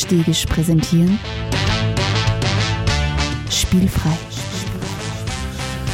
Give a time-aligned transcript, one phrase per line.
[0.00, 1.18] Stegisch präsentieren
[3.50, 4.16] Spielfrei,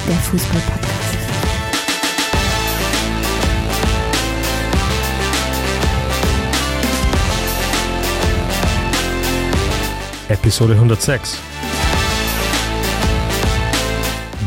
[0.06, 1.18] der Fußball-Podcast.
[10.28, 11.38] Episode 106.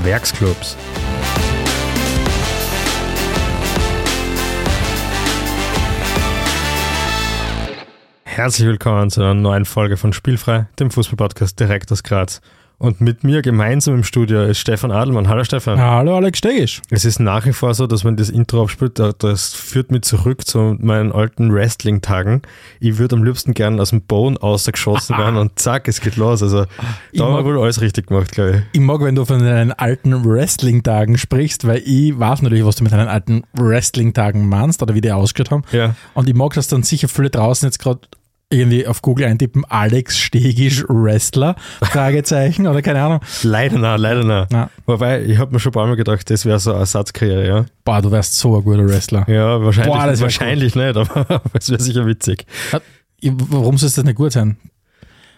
[0.03, 0.77] Werksclubs.
[8.39, 12.39] Herzlich willkommen zu einer neuen Folge von Spielfrei, dem Fußballpodcast direkt aus Graz.
[12.77, 15.27] Und mit mir gemeinsam im Studio ist Stefan Adelmann.
[15.27, 15.77] Hallo Stefan.
[15.77, 16.81] Hallo Alex Stegisch.
[16.89, 20.47] Es ist nach wie vor so, dass man das Intro abspielt, das führt mich zurück
[20.47, 22.41] zu meinen alten Wrestling-Tagen.
[22.79, 26.41] Ich würde am liebsten gern aus dem Boden ausgeschossen werden und zack, es geht los.
[26.41, 26.63] Also
[27.13, 28.61] da haben wir wohl alles richtig gemacht, glaube ich.
[28.71, 32.85] Ich mag, wenn du von deinen alten Wrestling-Tagen sprichst, weil ich weiß natürlich, was du
[32.85, 35.63] mit deinen alten Wrestling-Tagen meinst oder wie die ausgeschaut haben.
[35.73, 35.95] Ja.
[36.13, 37.99] Und ich mag, dass dann sicher viele draußen jetzt gerade
[38.49, 43.19] irgendwie auf Google eintippen, Alex Stegisch Wrestler, Fragezeichen oder keine Ahnung.
[43.43, 44.47] Leider nein, leider nein.
[44.49, 47.47] Na, Wobei, ich habe mir schon ein paar Mal gedacht, das wäre so eine Ersatzkarriere,
[47.47, 47.65] ja.
[47.85, 49.29] boah, du wärst so ein guter Wrestler.
[49.29, 52.45] Ja, wahrscheinlich, Boah, das wär wahrscheinlich nicht, aber es wäre sicher witzig.
[53.21, 54.57] Warum soll das nicht gut sein?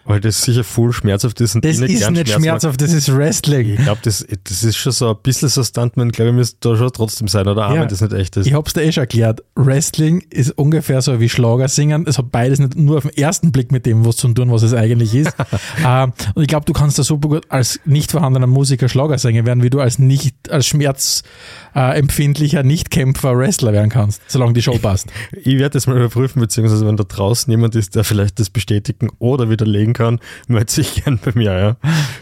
[0.04, 1.54] Weil das sicher voll schmerzhaft ist.
[1.54, 2.38] Und Das ich ist nicht Schmerz mag.
[2.40, 3.70] schmerzhaft, das ist Wrestling.
[3.74, 6.76] Ich glaube, das, das ist schon so ein bisschen so Stuntman, glaube ich, müsste da
[6.76, 7.68] schon trotzdem sein, oder?
[7.68, 7.86] Auch Ja.
[7.86, 8.46] das nicht echt ist.
[8.46, 9.42] Ich hab's dir eh schon erklärt.
[9.54, 12.04] Wrestling ist ungefähr so wie Schlagersingen.
[12.06, 14.62] Es hat beides nicht nur auf den ersten Blick mit dem was zu tun, was
[14.62, 15.32] es eigentlich ist.
[15.86, 19.62] ähm, und ich glaube, du kannst da super gut als nicht vorhandener Musiker Schlagersänger werden,
[19.62, 25.06] wie du als nicht, als schmerzempfindlicher Nichtkämpfer Wrestler werden kannst, solange die Show passt.
[25.44, 29.08] Ich werde das mal überprüfen, beziehungsweise wenn da draußen jemand ist, der vielleicht das bestätigen
[29.18, 31.76] oder widerlegen kann, meldet sich gern bei mir, ja.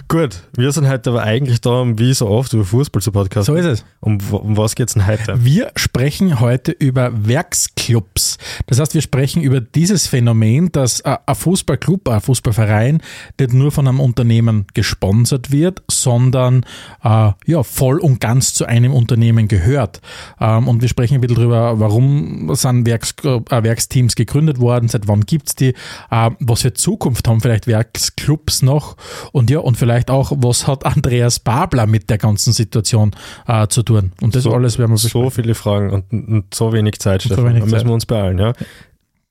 [0.09, 3.55] Gut, wir sind heute aber eigentlich da, um wie so oft über Fußball zu podcasten.
[3.55, 3.85] So ist es.
[4.01, 5.45] Um, um was geht's denn heute?
[5.45, 8.39] Wir sprechen heute über Werksclubs.
[8.67, 13.03] Das heißt, wir sprechen über dieses Phänomen, dass äh, ein Fußballclub, ein Fußballverein
[13.39, 16.65] nicht nur von einem Unternehmen gesponsert wird, sondern
[17.05, 20.01] äh, ja, voll und ganz zu einem Unternehmen gehört.
[20.41, 25.09] Ähm, und wir sprechen ein bisschen darüber, warum sind Werks, äh, Werksteams gegründet worden, seit
[25.09, 25.75] wann gibt's die,
[26.11, 28.97] äh, was für Zukunft haben vielleicht Werksclubs noch
[29.33, 33.13] und ja, und vielleicht auch, was hat Andreas Babler mit der ganzen Situation
[33.47, 34.13] äh, zu tun.
[34.21, 37.29] Und das So- alles werden wir So viele Fragen und, und so wenig Zeit, so
[37.29, 37.45] Stefan.
[37.47, 37.87] wenig da müssen Zeit.
[37.87, 38.53] wir uns beeilen, ja.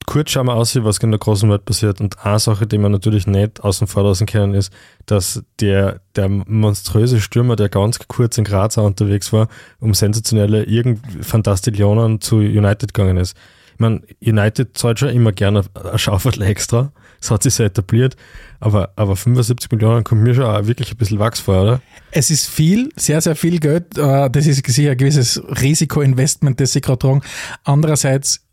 [0.06, 2.00] Kurz schauen wir aus, was in der großen Welt passiert.
[2.00, 4.72] Und eine Sache, die wir natürlich nicht außen vor lassen können, ist,
[5.06, 9.46] dass der, der monströse Stürmer, der ganz kurz in Graz auch unterwegs war,
[9.78, 13.36] um sensationelle irgend Fantastillionen zu United gegangen ist.
[13.74, 15.62] Ich meine, United zahlt schon immer gerne
[15.92, 16.92] ein Schaufel extra.
[17.20, 18.16] Das hat sich sehr etabliert.
[18.60, 21.82] Aber, aber 75 Millionen kommt mir schon auch wirklich ein bisschen Wachs vor, oder?
[22.10, 23.96] Es ist viel, sehr, sehr viel Geld.
[23.98, 27.22] Äh, Das ist sicher ein gewisses Risikoinvestment, das sie gerade tragen.
[27.64, 28.46] Andererseits,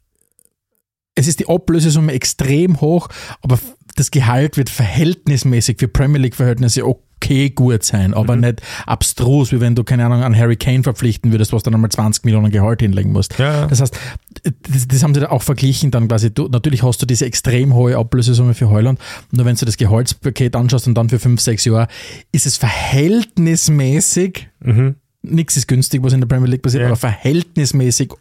[1.15, 3.07] es ist die Ablösesumme extrem hoch,
[3.41, 3.59] aber
[3.95, 6.83] das Gehalt wird verhältnismäßig für Premier League-Verhältnisse
[7.17, 11.31] okay gut sein, aber nicht abstrus, wie wenn du, keine Ahnung, an Harry Kane verpflichten
[11.31, 13.37] würdest, was dann einmal 20 Millionen Gehalt hinlegen musst.
[13.39, 13.67] Ja.
[13.67, 13.97] Das heißt,
[14.43, 16.33] das, das haben sie da auch verglichen dann quasi.
[16.33, 18.99] Du, natürlich hast du diese extrem hohe Ablösesumme für Heuland.
[19.31, 21.87] Nur wenn du das Gehaltspaket anschaust und dann für fünf, sechs Jahre,
[22.31, 24.95] ist es verhältnismäßig, Mhm.
[25.23, 26.87] nichts ist günstig, was in der Premier League passiert, Ja.
[26.87, 28.11] aber verhältnismäßig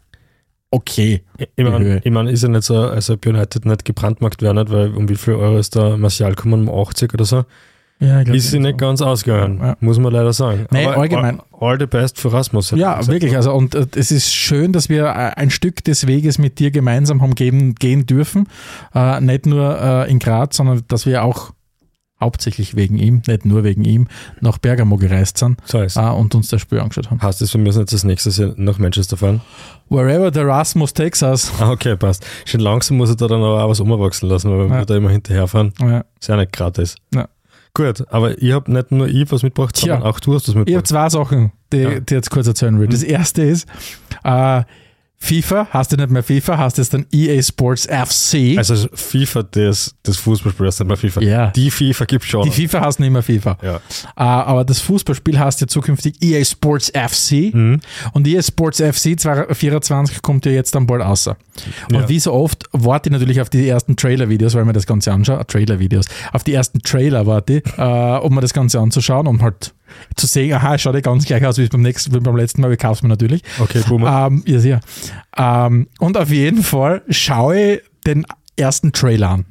[0.71, 1.23] okay.
[1.57, 4.95] Ich meine, ich mein, ist ja nicht so, als ob United nicht gebrandmarkt nicht, weil
[4.95, 6.69] um wie viel Euro ist da Martial gekommen?
[6.69, 7.45] Um 80 oder so?
[7.99, 9.77] Ja, glaub, ist sie nicht ganz ausgegangen, Ja.
[9.81, 10.67] muss man leider sagen.
[10.71, 11.41] Nee, allgemein.
[11.59, 12.71] All, all the best für Rasmus.
[12.73, 13.09] Ja, gesagt.
[13.09, 13.37] wirklich.
[13.37, 16.71] Also, und äh, es ist schön, dass wir äh, ein Stück des Weges mit dir
[16.71, 18.49] gemeinsam haben gehen, gehen dürfen.
[18.95, 21.53] Äh, nicht nur äh, in Graz, sondern dass wir auch
[22.21, 24.09] hauptsächlich wegen ihm, nicht nur wegen ihm,
[24.41, 27.21] nach Bergamo gereist sind So äh, und uns das Spiel angeschaut haben.
[27.21, 29.43] Heißt das, wir müssen jetzt das nächste Jahr nach Manchester fahren?
[29.91, 31.53] Wherever the Rasmus takes us.
[31.61, 32.27] Ah, okay, passt.
[32.47, 34.85] Schon langsam muss ich da dann aber auch was umwachsen lassen, weil wir Ja.
[34.85, 35.73] da immer hinterherfahren.
[35.81, 36.05] Ja.
[36.19, 36.97] Ist ja nicht gratis.
[37.15, 37.29] Ja.
[37.77, 39.95] Gut, aber ich habe nicht nur ich was mitgebracht, Tja.
[39.97, 40.87] sondern auch du hast was Ich habe mitgebracht.
[40.87, 41.91] zwei Sachen, die, Ja.
[41.91, 42.89] die ich jetzt kurz erzählen will.
[42.89, 43.69] Das erste ist,
[44.25, 44.63] äh,
[45.19, 48.57] FIFA, hast du nicht mehr FIFA, hast jetzt dann EA Sports FC.
[48.59, 51.21] Also FIFA, das, das Fußballspiel, das ist nicht mehr FIFA.
[51.23, 51.47] Ja.
[51.51, 52.45] Die FIFA gibt schon.
[52.45, 53.57] die FIFA heißt nicht mehr FIFA.
[53.63, 53.77] ja.
[53.77, 53.81] Äh,
[54.17, 57.55] aber das Fußballspiel heißt ja zukünftig EA Sports FC.
[57.55, 57.81] Mhm.
[58.13, 61.27] Und EA Sports FC 2024 kommt ja jetzt dann bald raus.
[61.27, 61.37] Und
[61.91, 62.09] Ja.
[62.09, 65.45] wie so oft warte ich natürlich auf die ersten Trailer-Videos, weil mir das Ganze anschaue.
[65.47, 66.07] Trailer-Videos.
[66.33, 69.73] Auf die ersten Trailer warte ich, äh, um mir das Ganze anzuschauen, um halt
[70.17, 72.61] zu sehen, aha, es schaut ja ganz gleich aus wie beim, nächsten, wie beim letzten
[72.61, 73.43] Mal, ich kaufe es mir natürlich.
[73.59, 74.27] Okay, Boomer.
[74.27, 74.81] Ähm, ja, sehr.
[75.37, 79.45] Ähm, und auf jeden Fall schaue ich den ersten Trailer an.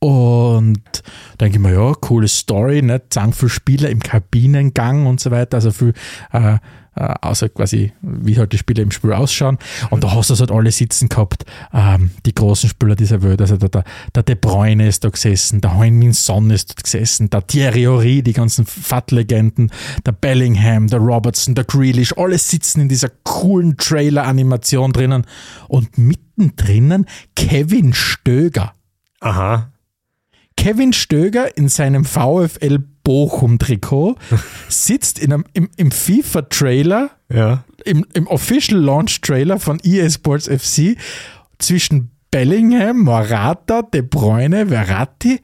[0.00, 1.02] Und
[1.40, 3.12] denke ich mir, ja, coole Story, nicht?
[3.12, 5.92] Sagen viele Spieler im Kabinengang und so weiter, also viel
[6.32, 6.58] äh,
[6.98, 9.58] äh, außer quasi, wie halt die Spiele im Spiel ausschauen.
[9.90, 13.40] Und da hast du halt alle sitzen gehabt, ähm, die großen Spieler dieser Welt.
[13.40, 13.84] Also der, der,
[14.14, 18.22] der De Bruyne ist da gesessen, der Heung-Min Son ist dort gesessen, der Thierry Henry,
[18.22, 19.70] die ganzen Fat-Legenden,
[20.04, 25.24] der Bellingham, der Robertson, der Grealish, alle sitzen in dieser coolen Trailer-Animation drinnen.
[25.68, 27.06] Und mittendrin
[27.36, 28.72] Kevin Stöger.
[29.20, 29.72] Aha.
[30.56, 34.16] Kevin Stöger in seinem VfL Bochum-Trikot
[34.68, 37.64] sitzt in einem, im, im FIFA-Trailer, Ja.
[37.86, 40.98] im, im Official Launch-Trailer von EA Sports FC
[41.58, 45.40] zwischen Bellingham, Morata, De Bruyne, Verratti.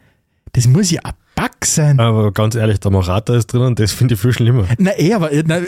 [0.53, 1.99] Das muss ja ein Bug sein.
[1.99, 4.67] Aber ganz ehrlich, der Morata ist drin und das finde ich viel schlimmer.
[4.79, 5.59] Na eh, aber na,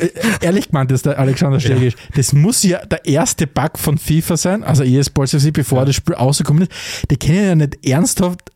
[0.43, 1.95] ehrlich gemeint ist der Alexander Stegisch.
[2.15, 5.97] Das muss ja der erste Bug von FIFA sein, also EA Sports FC, bevor das
[5.97, 6.73] Spiel rausgekommen ist.
[7.11, 8.53] Die kennen ja nicht ernsthaft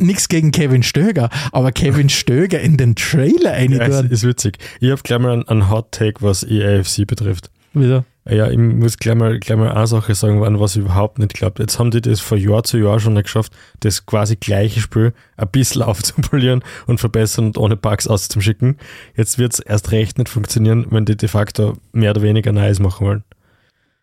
[0.00, 4.58] nichts gegen Kevin Stöger, aber Kevin Stöger in den Trailer Ja, ist, ist witzig.
[4.80, 7.50] Ich habe gleich mal einen, einen Hot Take, was EAFC betrifft.
[7.74, 8.04] Wieder.
[8.28, 11.32] Ja, ich muss gleich mal, gleich mal eine Sache sagen, an was ich überhaupt nicht
[11.32, 11.62] glaube.
[11.62, 15.14] Jetzt haben die das von Jahr zu Jahr schon nicht geschafft, das quasi gleiche Spiel
[15.38, 18.76] ein bisschen aufzupolieren und verbessern und ohne Bugs auszuschicken.
[19.16, 22.80] Jetzt wird es erst recht nicht funktionieren, wenn die de facto mehr oder weniger Neues
[22.80, 23.24] machen wollen.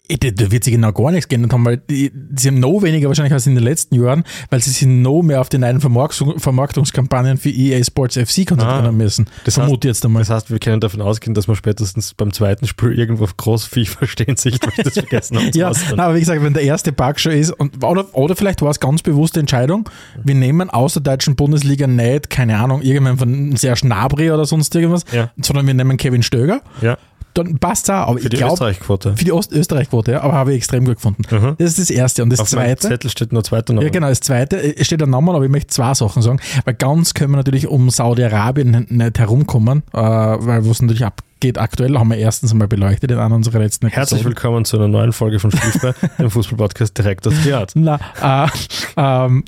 [0.08, 3.08] Eh, Da wird sich genau gar nichts geändert haben, weil die, sie haben noch weniger
[3.08, 6.40] wahrscheinlich als in den letzten Jahren, weil sie sich noch mehr auf die neuen Vermarktung,
[6.40, 9.26] Vermarktungskampagnen für EA Sports FC konzentrieren Ah, müssen.
[9.46, 10.22] das Vermute ich jetzt einmal.
[10.22, 14.08] Das heißt, wir können davon ausgehen, dass wir spätestens beim zweiten Spiel irgendwo groß FIFA
[14.08, 15.52] stehen sich, weil wir das vergessen haben.
[15.54, 18.36] zu Ja, nein, aber wie gesagt, wenn der erste Bug schon ist, und, oder, oder
[18.36, 19.90] vielleicht war es ganz bewusste Entscheidung,
[20.24, 24.74] wir nehmen aus der deutschen Bundesliga nicht, keine Ahnung, irgendwann von Serge Gnabry oder sonst
[24.76, 25.32] irgendwas, Ja.
[25.42, 26.98] sondern wir nehmen Kevin Stöger, ja,
[27.38, 28.08] dann passt auch.
[28.10, 29.16] Aber für die Österreich-Quote.
[29.16, 31.24] für die Ost-Österreich-Quote, ja, aber habe ich extrem gut gefunden.
[31.30, 31.56] Mhm.
[31.58, 32.24] Das ist das Erste.
[32.24, 33.86] Und das Auf Zweite, Zettel steht nur zweiter Name.
[33.86, 36.74] ja genau, das Zweite, es steht ein Name, aber ich möchte zwei Sachen sagen, weil
[36.74, 42.10] ganz können wir natürlich um Saudi-Arabien nicht herumkommen, äh, weil was natürlich abgeht aktuell, haben
[42.10, 44.36] wir erstens einmal beleuchtet in einer unserer letzten Herzlich Episoden.
[44.36, 47.74] willkommen zu einer neuen Folge von Spielfrei, dem Fußball-Podcast direkt aus Theater.
[47.76, 48.50] Na, äh,
[48.98, 49.44] ähm,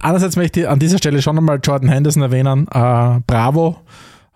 [0.00, 2.68] einerseits möchte ich an dieser Stelle schon einmal Jordan Henderson erwähnen.
[2.70, 3.78] Äh, bravo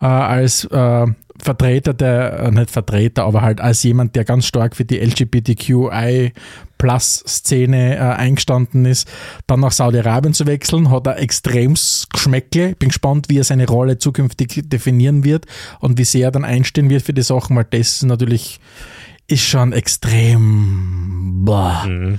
[0.00, 1.06] äh, als äh,
[1.42, 6.32] Vertreter der, äh, nicht Vertreter, aber halt als jemand, der ganz stark für die LGBTQI
[6.78, 9.06] Plus-Szene äh, eingestanden ist,
[9.46, 12.74] dann nach Saudi-Arabien zu wechseln, hat er extremes Geschmäckle.
[12.76, 15.44] Bin gespannt, wie er seine Rolle zukünftig definieren wird
[15.80, 18.60] und wie sehr er dann einstehen wird für die Sachen, weil das natürlich
[19.26, 21.44] ist schon extrem.
[21.44, 22.18] Mhm.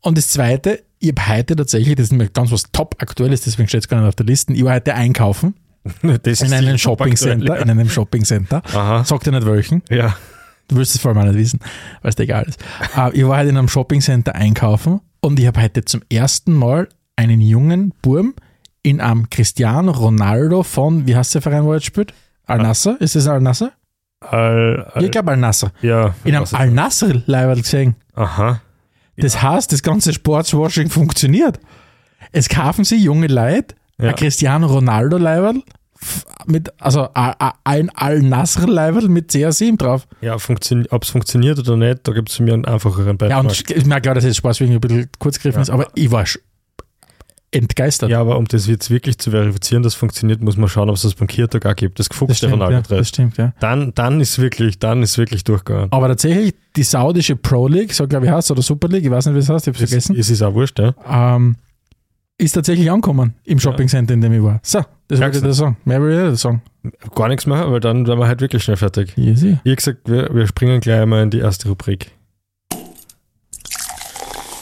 [0.00, 3.68] Und das Zweite, ich habe heute tatsächlich, das ist mir ganz was top aktuelles, deswegen
[3.68, 5.54] steht es gar nicht auf der Liste, ich war heute einkaufen
[6.22, 8.62] Das in einem sicher Shopping Center, aktuell, in einem Shopping Center.
[8.74, 9.04] Aha.
[9.04, 10.14] Sagt dir nicht welchen, Ja.
[10.68, 11.60] du willst es vor allem auch nicht wissen,
[12.02, 12.58] weil es dir egal ist.
[12.94, 16.52] Aber ich war heute in einem Shopping Center einkaufen und ich habe heute zum ersten
[16.54, 18.34] Mal einen jungen Burm
[18.82, 22.14] in einem Cristiano Ronaldo von, wie heißt der Verein, wo er jetzt spielt?
[22.46, 22.96] Al-Nasser?
[23.00, 23.72] Ist das Al-Nasser?
[24.20, 25.72] Al, al, Ich glaube Al-Nasser.
[25.82, 26.14] ja.
[26.24, 27.96] In einem Al-Nasser-Leiberl gesehen.
[28.14, 28.24] das?
[28.24, 28.60] Aha.
[29.16, 31.58] Das heißt, das ganze Sportswashing funktioniert.
[32.32, 34.10] Es kaufen sie junge Leute Ja.
[34.10, 35.62] ein Cristiano Ronaldo Leiberl
[36.46, 37.08] mit also
[37.64, 40.06] ein Al Nasr Leiberl mit CR7 drauf.
[40.20, 43.44] Ja, funktio ob es funktioniert oder nicht, da gibt es mir einen einfacheren Ja, Benchmark.
[43.44, 45.62] und ist mir klar, dass jetzt Sportswashing ein bisschen kurz gegriffen Ja.
[45.62, 46.24] ist, aber ich war
[47.50, 48.10] entgeistert.
[48.10, 51.02] Ja, aber um das jetzt wirklich zu verifizieren, dass funktioniert, muss man schauen, ob es
[51.02, 51.98] das beim Kirtag auch gibt.
[51.98, 52.06] Das
[52.36, 53.54] stimmt, Ronaldo ja, das stimmt, ja.
[53.58, 55.90] Dann, dann ist wirklich, dann ist wirklich durchgegangen.
[55.90, 59.26] Aber tatsächlich, die saudische Pro League, so glaube ich heißt, oder Super League, ich weiß
[59.26, 60.94] nicht, wie es heißt, ich habe es Es, vergessen, es ist auch wurscht, ja.
[61.36, 61.56] ähm,
[62.38, 64.60] ist tatsächlich angekommen im Shopping Center, in dem ich war.
[64.62, 65.76] So, das wollte ich sagen.
[65.84, 66.62] Mehr will ich nicht sagen.
[67.14, 69.18] Gar nichts mehr, weil dann wären wir halt wirklich schnell fertig.
[69.18, 69.58] Easy.
[69.64, 72.12] Ich gesagt, wir, wir springen gleich einmal in die erste Rubrik.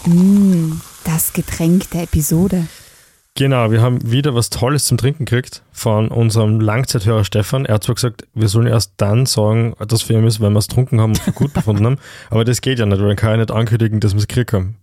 [0.06, 0.72] Mm,
[1.04, 2.66] das Getränk der Episode.
[3.34, 7.66] Genau, wir haben wieder was Tolles zum Trinken gekriegt von unserem Langzeithörer Stefan.
[7.66, 10.68] Er hat zwar gesagt, wir sollen erst dann sagen, dass wir ist, wenn wir es
[10.68, 11.98] getrunken haben und gut befunden haben,
[12.30, 14.54] aber das geht ja nicht, weil dann kann ich nicht ankündigen, dass wir es gekriegt
[14.54, 14.76] haben.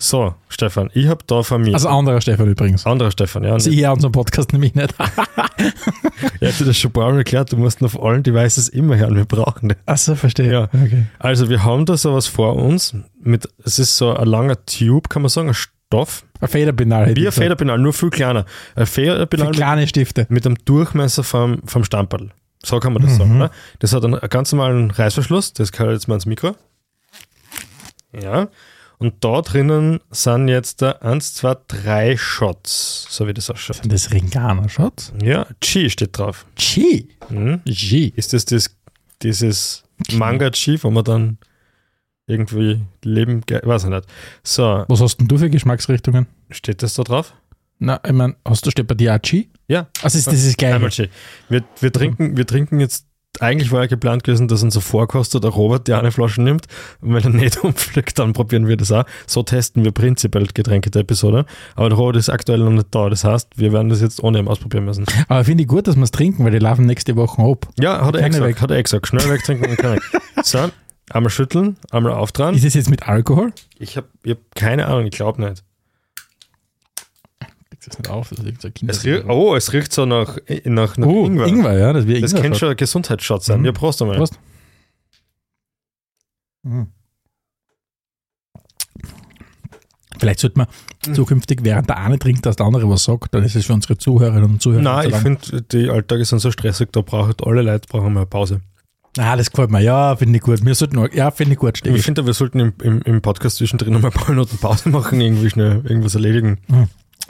[0.00, 1.74] So, Stefan, ich habe da von mir.
[1.74, 2.86] Also anderer Stefan übrigens.
[2.86, 3.58] anderer Stefan, ja.
[3.58, 4.96] Sie hier unseren Podcast nämlich nicht.
[4.98, 5.10] Hat
[6.40, 9.24] dir das schon ein paar Mal erklärt, du musst auf allen Devices immer hören, wir
[9.24, 9.78] brauchen das.
[9.86, 10.52] Achso, verstehe.
[10.52, 10.64] Ja.
[10.72, 11.06] Okay.
[11.18, 15.22] Also wir haben da sowas vor uns, mit, es ist so ein langer Tube, kann
[15.22, 17.32] man sagen, ein Stoff, Ein Federpinal hätte wie ich ein.
[17.32, 18.44] Federpinal, nur viel kleiner.
[18.76, 20.26] Ein Federpinal Für kleine Stifte.
[20.28, 22.30] mit einem Durchmesser vom, vom Stamperl.
[22.64, 23.18] So kann man das Mhm.
[23.18, 23.38] sagen.
[23.38, 23.50] Ne?
[23.80, 26.54] Das hat einen ganz normalen Reißverschluss, das kann jetzt mal ins Mikro.
[28.12, 28.46] Ja.
[28.98, 33.76] Und da drinnen sind jetzt da 1, 2, 3 Shots, so wie das ausschaut.
[33.76, 35.12] Sind das Ringana-Shots?
[35.22, 36.46] Ja, Chi steht drauf.
[36.56, 37.08] Chi.
[37.28, 37.62] Mhm.
[37.64, 38.12] Chi.
[38.16, 38.76] Ist das, das
[39.22, 41.38] dieses Manga-Chi, wo man dann
[42.26, 44.04] irgendwie leben, weiß ich nicht.
[44.42, 46.26] So, Was hast denn du für Geschmacksrichtungen?
[46.50, 47.34] steht das da drauf?
[47.78, 49.48] Na, ich meine, hast du steht bei dir auch Chi?
[49.68, 51.04] Ja, Also ist das das einmal gleiche?
[51.04, 51.10] Chi.
[51.48, 53.06] Wir, wir, trinken, wir trinken jetzt
[53.40, 56.66] eigentlich war ja geplant gewesen, dass unser Vorkoster, der Robert, die eine Flasche nimmt.
[57.00, 59.04] Und wenn er nicht umfliegt, dann probieren wir das auch.
[59.26, 61.44] So testen wir prinzipiell Getränke der Episode.
[61.76, 63.08] Aber der Robert ist aktuell noch nicht da.
[63.08, 65.04] Das heißt, wir werden das jetzt ohne ihn ausprobieren müssen.
[65.28, 67.68] Aber finde ich gut, dass wir es trinken, weil die laufen nächste Woche ab.
[67.78, 68.44] Ja, hat er eh gesagt.
[68.46, 68.60] weg.
[68.60, 69.06] Hat er eh gesagt.
[69.06, 70.00] Schnell wegtrinken und keine.
[70.44, 70.70] So,
[71.10, 72.56] einmal schütteln, einmal auftragen.
[72.56, 73.52] Ist es jetzt mit Alkohol?
[73.78, 75.64] Ich habe ich hab keine Ahnung, ich glaube nicht.
[77.80, 78.28] Kriegst du das nicht auf?
[78.30, 81.46] Das ist so Es riecht, oh, es riecht so nach, nach, nach oh, Ingwer.
[81.46, 81.78] Ingwer.
[81.78, 81.92] ja.
[81.92, 83.60] Das, Das Ingwer könnte schon ein Gesundheitsschatz sein.
[83.60, 83.66] Mhm.
[83.66, 84.16] Ja, Prost einmal.
[84.16, 84.38] Prost.
[86.64, 86.88] Mhm.
[90.18, 90.66] Vielleicht sollte man
[91.06, 91.14] Mhm.
[91.14, 93.96] zukünftig, während der eine trinkt, dass der andere was sagt, dann ist es für unsere
[93.96, 97.86] Zuhörerinnen und Zuhörer Nein, ich finde, die Alltage sind so stressig, da brauchen alle Leute
[97.88, 98.60] brauchen mal eine Pause.
[99.16, 99.80] Ah, das gefällt mir.
[99.80, 100.64] Ja, finde ich gut.
[100.64, 101.74] Wir sollten, ja, finde ich gut.
[101.74, 101.98] Ich Stegi.
[102.00, 105.20] finde, wir sollten im, im, im Podcast zwischendrin noch mal ein paar Minuten Pause machen,
[105.20, 106.58] irgendwie schnell irgendwas erledigen.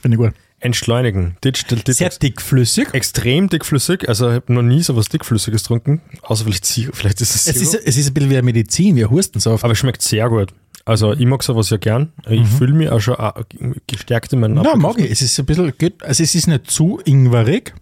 [0.00, 0.33] Finde ich gut.
[0.61, 1.37] Entschleunigen.
[1.45, 2.19] Digital Sehr Detox.
[2.19, 2.88] dickflüssig.
[2.93, 7.35] Extrem dickflüssig, also ich habe noch nie so was Dickflüssiges getrunken, außer vielleicht vielleicht ist
[7.37, 9.62] es Es ist, es ist ein bisschen wie eine Medizin, wir husten so oft.
[9.62, 10.52] aber es schmeckt sehr gut.
[10.85, 12.12] Also ich mag sowas ja gern.
[12.28, 15.11] Ich fühle mich auch schon äh, gestärkt in meinen Ja, Abend- mag ich.
[15.11, 16.02] Es ist ein bisschen, gut.
[16.02, 17.75] also es ist nicht zu ingwerig.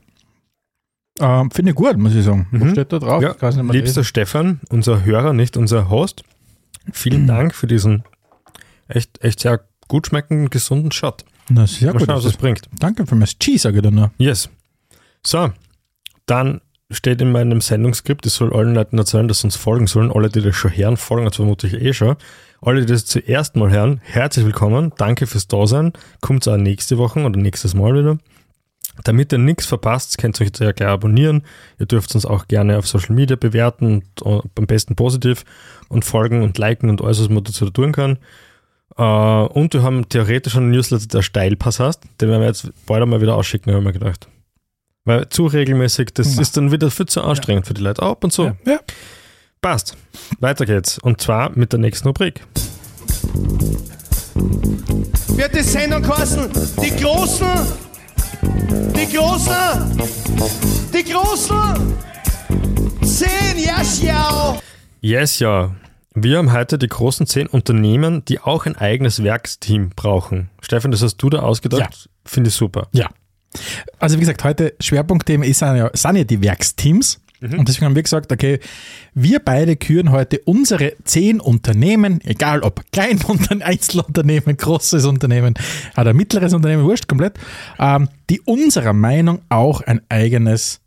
[1.18, 2.46] Ähm, Finde ich gut, muss ich sagen.
[2.50, 2.70] Was Mhm.
[2.72, 3.22] steht da drauf?
[3.22, 6.24] Ja, liebster Stefan, unser Hörer, nicht unser Host.
[6.92, 7.26] Vielen Mhm.
[7.28, 8.04] Dank für diesen
[8.88, 11.24] echt, echt sehr gut schmeckenden, gesunden Shot.
[11.48, 12.08] Na, sehr Mal gut.
[12.08, 12.66] schauen, was es bringt.
[12.66, 12.78] das.
[12.80, 14.10] Danke für das Cheese, sage ich dann nur.
[14.18, 14.48] Yes.
[15.24, 15.52] So,
[16.26, 16.60] dann
[16.90, 20.12] steht in meinem Sendungsskript, ich soll allen Leuten erzählen, dass sie uns folgen sollen.
[20.12, 22.16] Alle, die das schon hören, folgen uns vermutlich eh schon.
[22.60, 24.92] Alle, die das zuerst mal hören, herzlich willkommen.
[24.96, 25.92] Danke fürs Dasein.
[26.20, 28.18] Kommt auch nächste Woche oder nächstes Mal wieder.
[29.04, 31.42] Damit ihr nichts verpasst, könnt ihr euch ja gleich abonnieren.
[31.78, 35.44] Ihr dürft uns auch gerne auf Social Media bewerten und äh, am besten positiv
[35.88, 38.18] und folgen und liken und alles, was man dazu tun kann.
[38.96, 42.02] Äh, und wir haben theoretisch einen Newsletter, der Steilpass heißt.
[42.20, 44.28] Den werden wir jetzt bald einmal wieder ausschicken, haben wir gedacht.
[45.04, 46.42] Weil zu regelmäßig, das Ja.
[46.42, 48.02] ist dann wieder viel zu anstrengend für die Leute.
[48.02, 48.44] Ab und zu.
[48.44, 48.56] Ja.
[48.66, 48.78] ja.
[49.60, 49.96] Passt.
[50.40, 50.98] Weiter geht's.
[50.98, 52.42] Und zwar mit der nächsten Rubrik.
[55.36, 56.48] wird die Sendung kosten.
[56.82, 57.46] Die Großen,
[58.94, 59.98] die Großen,
[60.92, 61.94] die Großen,
[63.02, 64.58] zehn, ja, schau.
[65.00, 65.74] Yes, ja.
[66.18, 70.48] Wir haben heute die großen zehn Unternehmen, die auch ein eigenes Werksteam brauchen.
[70.62, 72.06] Stefan, das hast du da ausgedacht.
[72.06, 72.10] Ja.
[72.24, 72.88] Finde ich super.
[72.92, 73.10] Ja.
[73.98, 77.20] Also wie gesagt, heute Schwerpunktthema ist ja, sind ja die Werksteams.
[77.42, 78.60] Und deswegen haben wir gesagt, okay,
[79.12, 85.52] wir beide küren heute unsere zehn Unternehmen, egal ob Kleinunternehmen, Einzelunternehmen, großes Unternehmen
[85.98, 87.38] oder mittleres Unternehmen, wurscht, komplett,
[87.78, 90.80] ähm, die unserer Meinung auch ein eigenes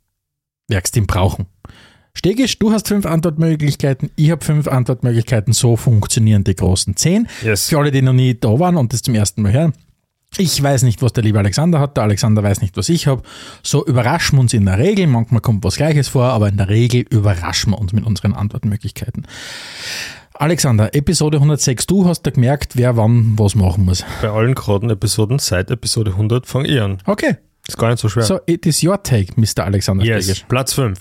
[0.68, 1.46] Werksteam brauchen.
[2.20, 7.30] Stegisch, du hast fünf Antwortmöglichkeiten, ich habe fünf Antwortmöglichkeiten, so funktionieren die großen zehn.
[7.42, 7.70] Yes.
[7.70, 9.74] Für alle, die noch nie da waren und das zum ersten Mal hören.
[10.38, 13.24] Ich weiß nicht, was der liebe Alexander hat, der Alexander weiß nicht, was ich habe.
[13.64, 15.08] So überraschen wir uns in der Regel.
[15.08, 19.26] Manchmal kommt was Gleiches vor, aber in der Regel überraschen wir uns mit unseren Antwortmöglichkeiten.
[20.34, 24.04] Alexander, Episode 106, du hast da gemerkt, wer wann was machen muss.
[24.22, 26.98] Bei allen geraden Episoden seit Episode 100 fange ich an.
[27.06, 28.24] Okay, Ist gar nicht so schwer.
[28.24, 29.64] so it is your take, Mr.
[29.64, 30.26] Alexander yes.
[30.26, 30.46] Stegisch.
[30.50, 31.00] Platz 5.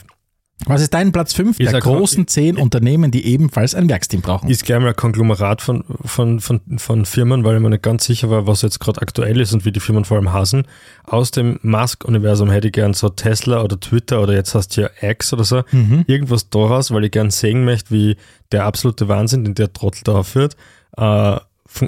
[0.67, 4.51] Was ist dein Platz 5 Ist der großen zehn Unternehmen, die ebenfalls ein Werksteam brauchen?
[4.51, 8.05] Ist gleich mal ein Konglomerat von, von, von, von Firmen, weil ich mir nicht ganz
[8.05, 10.65] sicher war, was jetzt gerade aktuell ist und wie die Firmen vor allem hassen.
[11.05, 14.91] Aus dem Musk-Universum hätte ich gern so Tesla oder Twitter oder jetzt hast du ja
[15.01, 15.63] X oder so.
[16.07, 18.17] Irgendwas daraus, weil ich gern sehen möchte, wie
[18.51, 20.57] der absolute Wahnsinn, den der Trottel da führt,
[20.97, 21.37] äh,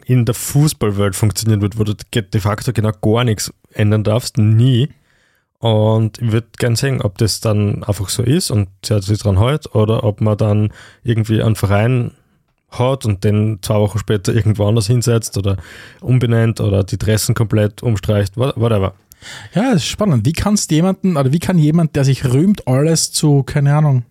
[0.05, 4.91] in der Fußballwelt funktionieren wird, wo du de facto genau gar nichts ändern darfst, nie.
[5.61, 9.19] Und ich würde gern sehen, ob das dann einfach so ist und sie hat sich
[9.19, 10.73] dran hält oder ob man dann
[11.05, 12.13] irgendwie einen Verein
[12.71, 15.59] hat und den zwei Wochen später irgendwo anders hinsetzt oder
[16.01, 18.95] umbenennt oder die Dressen komplett umstreicht, wha- whatever.
[19.55, 20.25] Ja, das ist spannend.
[20.25, 24.05] Wie kannst jemanden, oder wie kann jemand, der sich rühmt, alles zu, keine Ahnung,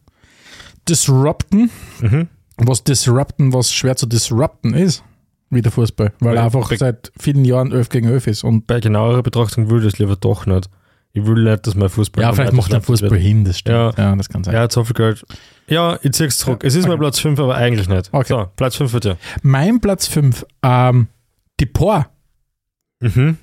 [0.88, 1.70] disrupten,
[2.02, 2.28] Mhm.
[2.58, 5.04] was disrupten, was schwer zu disrupten ist,
[5.50, 8.44] wie der Fußball, weil er Bei- einfach seit vielen Jahren 11 gegen 11 ist.
[8.44, 10.70] Und Bei genauerer Betrachtung will ich das lieber doch nicht.
[11.14, 12.22] Ich will nicht, dass mein Fußball.
[12.24, 13.22] ja, vielleicht macht der Fußball wird.
[13.22, 13.98] hin, das stimmt.
[13.98, 14.10] Ja.
[14.12, 14.56] Ja, das kann sein.
[14.56, 15.26] Hat so viel Geld.
[15.68, 16.64] Ja, ich zieh's zurück.
[16.64, 16.90] Es ist Okay.
[16.92, 18.10] mein Platz 5, aber eigentlich nicht.
[18.12, 18.28] Okay.
[18.28, 19.18] So, Platz 5 für dir.
[19.42, 21.08] Mein Platz 5, ähm,
[21.60, 22.08] die Por.
[23.02, 23.38] Mhm.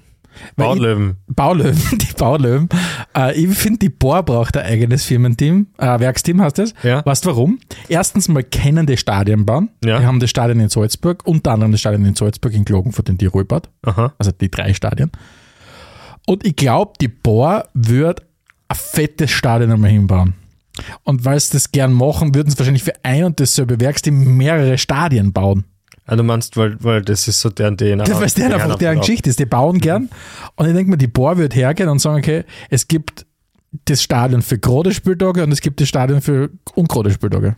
[0.57, 1.17] Weil ich- Baulöwen.
[1.29, 2.69] Baulöwen, die Baulöwen.
[3.17, 6.75] Äh, ich finde, die Bohr braucht ein eigenes Firmenteam, äh, Werksteam heißt das.
[6.83, 7.05] Ja.
[7.07, 7.59] Weißt du warum?
[7.89, 9.71] Erstens mal kennen die Stadien bauen.
[9.83, 9.99] Ja.
[10.01, 13.17] Wir haben das Stadion in Salzburg, unter anderem das Stadion in Salzburg in Klagenfurt in
[13.19, 14.13] Tirolbad, Aha.
[14.19, 15.11] also die drei Stadien.
[16.27, 18.23] Und ich glaube, die Bohr wird
[18.69, 20.35] ein fettes Stadion einmal hinbauen.
[21.05, 24.77] Und weil sie das gern machen, würden sie wahrscheinlich für ein und dasselbe Werksteam mehrere
[24.77, 25.65] Stadien bauen.
[26.05, 28.05] Ah, du meinst, weil, weil das ist so deren DNA.
[28.05, 28.99] Das weiß der Die einfach, hören deren.
[29.01, 29.39] Geschichte ist.
[29.41, 30.09] Die bauen gern.
[30.55, 33.27] Und ich denke mir, die Bohr wird hergehen und sagen, okay, es gibt
[33.87, 37.57] das Stadion für gerade Spieltage und es gibt das Stadion für ungerade Spieltage.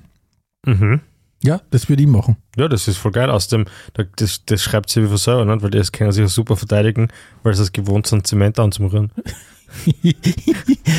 [0.65, 1.01] Mhm.
[1.45, 2.37] Ja, das würde ich machen.
[2.57, 3.30] Ja, das ist voll geil.
[3.30, 5.62] Außerdem, da- das, das schreibt sie wie von selber, nicht?
[5.62, 7.09] weil das können ja super verteidigen,
[7.45, 9.12] weil sie es gewohnt sind, Zement anzumrühren.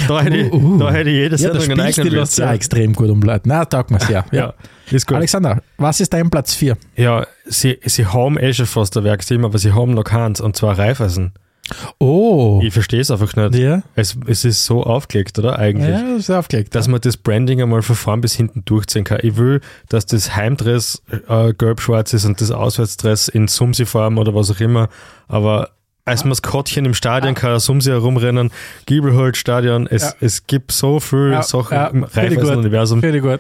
[0.08, 0.78] da, hätte ich, Uh, uh.
[0.78, 2.54] da hätte jede Ja, Sendung einen Spielstil eigenen sich auch Ja.
[2.54, 3.50] extrem gut umleiten.
[3.50, 4.26] Na, taugt mir sehr.
[4.32, 4.40] Ja.
[4.40, 4.54] ja,
[4.92, 5.18] ist gut.
[5.18, 6.78] Alexander, was ist dein Platz 4?
[6.96, 10.56] Ja, sie, sie haben eh schon fast ein Werksteam, aber sie haben noch keins, und
[10.56, 11.34] zwar Raiffeisen.
[12.00, 12.60] Oh.
[12.64, 13.56] Ich verstehe es einfach nicht.
[13.56, 13.84] Ja.
[13.96, 15.58] Es, es ist so aufgelegt, oder?
[15.60, 15.90] Eigentlich.
[15.90, 16.74] Ja, das ist aufgelegt.
[16.76, 19.20] Dass man das Branding einmal von vorn bis hinten durchziehen kann.
[19.22, 24.50] Ich will, dass das Heimdress äh, gelb-schwarz ist und das Auswärtsdress in Sumsi-Form oder was
[24.52, 24.90] auch immer.
[25.28, 25.72] Aber
[26.06, 28.52] als Maskottchen im Stadion kann ein Sumsi herumrennen,
[28.88, 29.86] Giebelholz-Stadion.
[29.88, 30.14] Es, Ja.
[30.22, 32.04] es gibt so viele Ja, Sachen ja, im.
[32.04, 33.40] Raiffeisen-Universum Finde ich gut.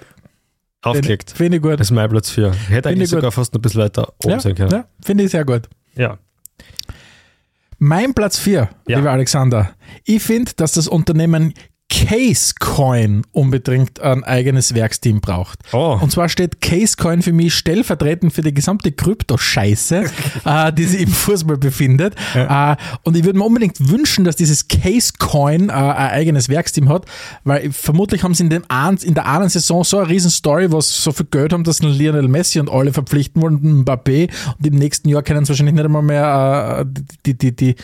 [0.84, 1.32] aufgelegt.
[1.36, 1.74] Finde ich gut.
[1.80, 2.52] Das ist mein Platz 4.
[2.70, 3.18] Hätte eigentlich gut.
[3.18, 4.72] sogar fast noch ein bisschen weiter oben Ja, sein können.
[4.72, 5.64] ja, finde ich sehr gut.
[5.96, 6.18] Ja.
[7.80, 8.98] Mein Platz 4, Ja.
[8.98, 9.72] lieber Alexander.
[10.04, 11.54] Ich finde, dass das Unternehmen
[11.90, 15.60] Casecoin unbedingt ein eigenes Werksteam braucht.
[15.74, 15.98] Oh.
[16.00, 20.06] Und zwar steht Casecoin für mich stellvertretend für die gesamte Kryptoscheiße,
[20.46, 22.16] äh, die sich im Fußball befindet.
[22.36, 27.06] Äh, und ich würde mir unbedingt wünschen, dass dieses Casecoin äh, ein eigenes Werksteam hat,
[27.44, 30.72] weil vermutlich haben sie in, dem einen, in der einen Saison so eine riesen Story,
[30.72, 34.30] was so viel Geld haben, dass sie Lionel Messi und alle verpflichten wollen, Mbappé.
[34.58, 37.76] Und im nächsten Jahr können sie wahrscheinlich nicht einmal mehr äh, die, die, die,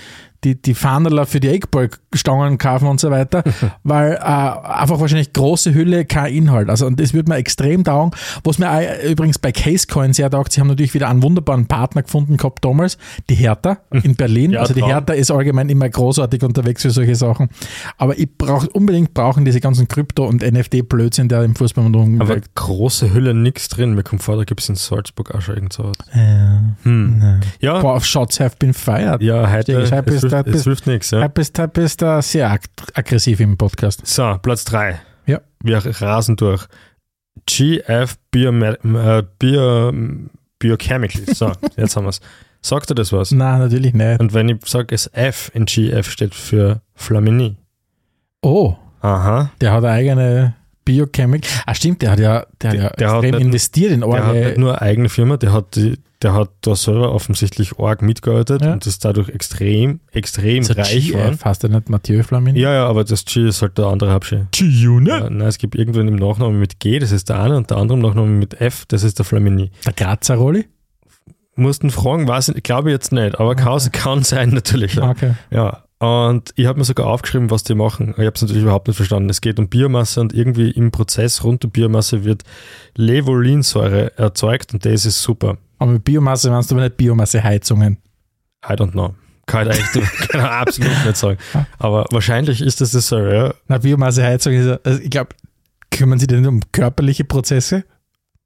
[0.46, 3.44] die, die Fahnerler für die Eckballstangen kaufen und so weiter,
[3.84, 6.70] weil äh, einfach wahrscheinlich große Hülle, kein Inhalt.
[6.70, 8.12] Also und das wird mir extrem taugen.
[8.44, 12.04] Was mir auch übrigens bei Casecoin sehr taugt, sie haben natürlich wieder einen wunderbaren Partner
[12.04, 12.98] gefunden gehabt damals,
[13.30, 14.52] die Hertha in Berlin.
[14.52, 14.84] Ja, also die.
[14.84, 17.50] Hertha ist allgemein immer großartig unterwegs für solche Sachen.
[17.98, 22.38] Aber ich brauche unbedingt brauchen diese ganzen Krypto- und NFT-Blödsinn, der im Fußball und Aber
[22.54, 23.96] große Hülle, nichts drin.
[23.96, 25.94] Mir kommt vor, da gibt es in Salzburg auch schon irgend so was.
[26.14, 26.62] ja.
[26.84, 27.40] Hm.
[27.60, 29.22] Ja, Boah, Shots have been fired.
[29.22, 29.92] ja heute, ich,
[30.39, 31.12] heute es bist hilft, nichts.
[31.12, 31.22] Ja.
[31.22, 32.62] Du bist, du bist da sehr ag
[32.94, 34.06] aggressiv im Podcast.
[34.06, 35.00] So, Platz 3.
[35.25, 35.42] Ja.
[35.63, 36.68] Wir rasen durch.
[37.46, 39.91] GF Biome äh, Bio.
[41.34, 42.21] So, jetzt haben wir es.
[42.62, 43.32] Sagt er das was?
[43.32, 44.19] Nein, natürlich nicht.
[44.19, 47.58] Und wenn ich sage, es F in GF steht für Flamini.
[48.41, 49.52] Oh, Aha.
[49.62, 51.50] der hat eine eigene Biochemical.
[51.65, 54.36] Ah, stimmt, der hat ja, der, Der- hat der hat extrem investiert in Der hat
[54.36, 55.80] nicht nur eine eigene Firma, der hat,
[56.21, 58.74] der hat da selber offensichtlich arg mitgearbeitet Ja.
[58.74, 61.12] und ist dadurch extrem, extrem So reich.
[61.12, 62.60] GF, hast du nicht Mathieu Flamini?
[62.60, 64.48] Ja, ja, aber das G ist halt der andere Habsche.
[64.52, 65.08] G-Unit?
[65.08, 67.78] Ja, nein, es gibt irgendwann im Nachnamen mit G, das ist der eine, und der
[67.78, 69.71] andere im Nachnamen mit F, das ist der Flamini.
[69.86, 70.65] Der Grazer Rolli?
[71.58, 74.95] Mussten fragen, weiß ich, glaube ich jetzt nicht, aber kann, kann sein natürlich.
[74.95, 75.10] Ja.
[75.12, 75.34] Okay.
[75.52, 75.84] ja.
[75.99, 78.10] Und ich habe mir sogar aufgeschrieben, was die machen.
[78.17, 79.29] Ich habe es natürlich überhaupt nicht verstanden.
[79.29, 82.43] Es geht um Biomasse und irgendwie im Prozess rund um Biomasse wird
[82.95, 85.58] Levolinsäure erzeugt und das ist super.
[85.79, 87.97] Aber mit Biomasse meinst du aber nicht Biomasseheizungen.
[88.65, 89.15] I don't know.
[89.45, 91.38] Kann ich da echt kann absolut nicht sagen.
[91.77, 93.53] Aber wahrscheinlich ist das das so, ja.
[93.67, 95.29] Na, Biomasseheizung ist ja, also ich glaube,
[95.91, 97.86] kümmern sie denn um körperliche Prozesse?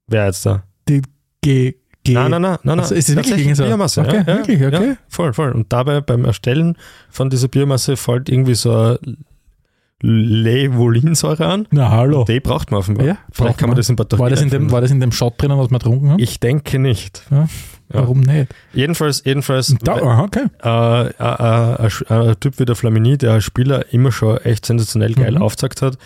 [0.06, 0.64] Wer jetzt da?
[0.88, 1.02] Die
[1.42, 1.74] G,
[2.14, 2.80] Nein, nein, nein, nein, nein.
[2.80, 3.64] Also ist es wirklich Tatsächlich gegen so?
[3.64, 4.00] Biomasse?
[4.02, 4.88] Okay, ja, wirklich, okay.
[4.90, 5.52] Ja, voll, voll.
[5.52, 6.76] Und dabei beim Erstellen
[7.10, 8.98] von dieser Biomasse fällt irgendwie so eine
[10.02, 11.66] Levolinsäure an.
[11.70, 12.24] Na, hallo.
[12.24, 13.06] Die braucht man offenbar.
[13.06, 13.76] Ja, Vielleicht kann man man.
[13.78, 15.78] das in Batterien War das, in dem, war das in dem Shot drinnen, was wir
[15.78, 16.18] getrunken haben?
[16.18, 17.22] Ich denke nicht.
[17.30, 17.46] ja.
[17.92, 18.54] Warum nicht?
[18.72, 20.46] Jedenfalls, jedenfalls Da, okay.
[20.62, 21.88] äh, äh, äh,
[22.30, 25.42] ein Typ wie der Flamini, der Spieler immer schon echt sensationell geil Mhm.
[25.42, 25.98] aufgezeigt hat,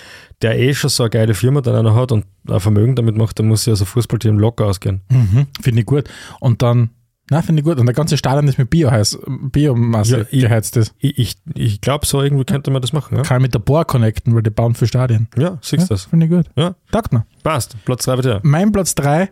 [0.42, 3.38] der eh schon so eine geile Firma dann einer hat und ein Vermögen damit macht,
[3.38, 5.02] der muss ja so Fußballteam locker ausgehen.
[5.10, 5.46] Mhm.
[5.62, 6.04] Finde ich gut.
[6.40, 6.90] Und dann,
[7.30, 7.78] na, finde ich gut.
[7.78, 9.18] Und der ganze Stadion ist mit Bio heiß,
[9.52, 10.94] Biomasse Ja, ich- geheizt ist.
[10.98, 13.16] Ich, ich, ich glaube, so irgendwie könnte man das machen.
[13.16, 15.28] Ja, Kann mit der Bohr connecten, weil die bauen für Stadien.
[15.36, 16.04] ja siehst Ja, das.
[16.04, 16.46] Finde ich gut.
[16.56, 16.74] Ja.
[16.92, 17.24] Taugt mir.
[17.42, 17.76] Passt.
[17.84, 18.40] Platz 3 bitte.
[18.42, 19.30] Mein Platz 3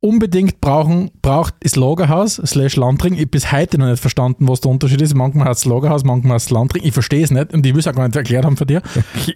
[0.00, 3.14] unbedingt brauchen, braucht ist Lagerhaus slash Landring.
[3.14, 5.14] Ich habe bis heute noch nicht verstanden, was der Unterschied ist.
[5.14, 6.84] Manchmal heißt es Lagerhaus, manchmal heißt es Landring.
[6.84, 8.82] Ich verstehe es nicht und ich will es auch gar nicht erklärt haben für dir.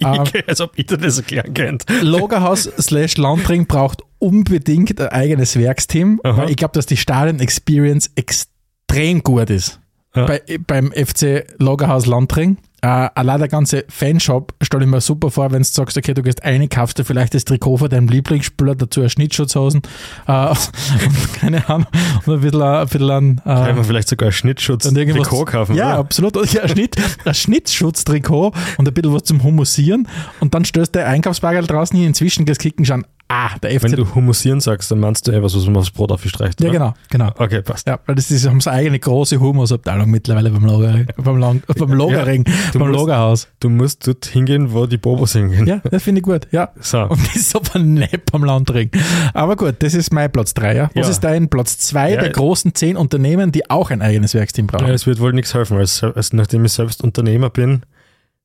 [0.03, 0.25] Ah.
[0.33, 1.93] Ich, als ob ich das erklären könnte.
[2.01, 6.37] Lagerhaus slash Landring braucht unbedingt ein eigenes Werksteam, Aha.
[6.37, 9.81] weil ich glaube, dass die Stadion-Experience extrem gut ist.
[10.15, 10.27] Ja.
[10.27, 12.59] Bei, beim FC Lagerhaus Landring.
[12.85, 16.23] Äh, allein der ganze Fanshop stelle ich mir super vor, wenn du sagst, okay, du
[16.23, 19.83] gehst rein, kaufst dir vielleicht das Trikot von deinem Lieblingsspieler, dazu eine Schnittschutzhosen
[20.27, 21.87] äh, und keine Ahnung,
[22.27, 25.29] und ein bisschen, ein bisschen an, Kann äh, man vielleicht sogar ein Schnittschutz und irgendwas-
[25.29, 25.77] Trikot kaufen.
[25.77, 25.99] Ja, oder?
[25.99, 26.53] absolut.
[26.53, 30.09] Ja, ein, Schnitt, ein Schnittschutztrikot und ein bisschen was zum Humusieren
[30.41, 33.83] und dann stößt der Einkaufswagen draußen hin, inzwischen gehst kicken schauen, ah, der FC.
[33.85, 36.61] Wenn du humusieren sagst, dann meinst du etwas, was man aufs Brot aufstreicht.
[36.61, 36.79] ja, oder?
[36.79, 37.31] genau, genau.
[37.39, 37.87] Okay, passt.
[37.87, 41.63] Ja, weil das ist, haben so eine eigene große Humusabteilung mittlerweile beim Lager, beim, Lang,
[41.79, 43.49] beim Lagerring, du beim musst- Lagerhaus.
[43.61, 45.67] Du musst dort hingehen, wo die Bobos hingehen.
[45.67, 46.71] Ja, das finde ich gut, ja.
[46.81, 47.03] So.
[47.03, 48.91] Und das ist aber nicht beim Landring.
[49.35, 50.75] Aber gut, das ist mein Platz 3.
[50.77, 50.91] Ja.
[50.95, 51.11] Was Ja.
[51.11, 52.21] ist dein Platz 2 Ja.
[52.21, 54.87] der großen 10 Unternehmen, die auch ein eigenes Werksteam brauchen?
[54.87, 57.83] Ja, es wird wohl nichts helfen, weil es, es, nachdem ich selbst Unternehmer bin,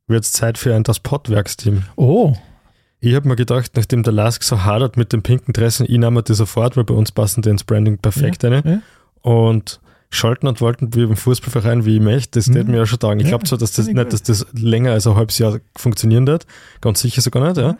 [0.07, 1.83] wird es Zeit für ein Das Pod-Werksteam.
[1.97, 2.33] Oh,
[2.99, 6.23] Ich habe mir gedacht, nachdem der Lask so hadert mit dem pinken Dressen, ich nehme
[6.23, 8.63] die sofort, weil bei uns passen die ins Branding perfekt Ja, rein.
[8.65, 8.81] ja.
[9.21, 9.79] Und
[10.09, 12.61] schalten und wollten wie beim Fußballverein, wie ich möchte, das Mhm.
[12.61, 12.71] mhm.
[12.71, 13.19] mir ja schon sagen.
[13.19, 16.25] Ich Ja, glaube zwar, dass das nicht, dass das länger als ein halbes Jahr funktionieren
[16.25, 16.45] wird.
[16.81, 17.77] Ganz sicher sogar nicht, ja.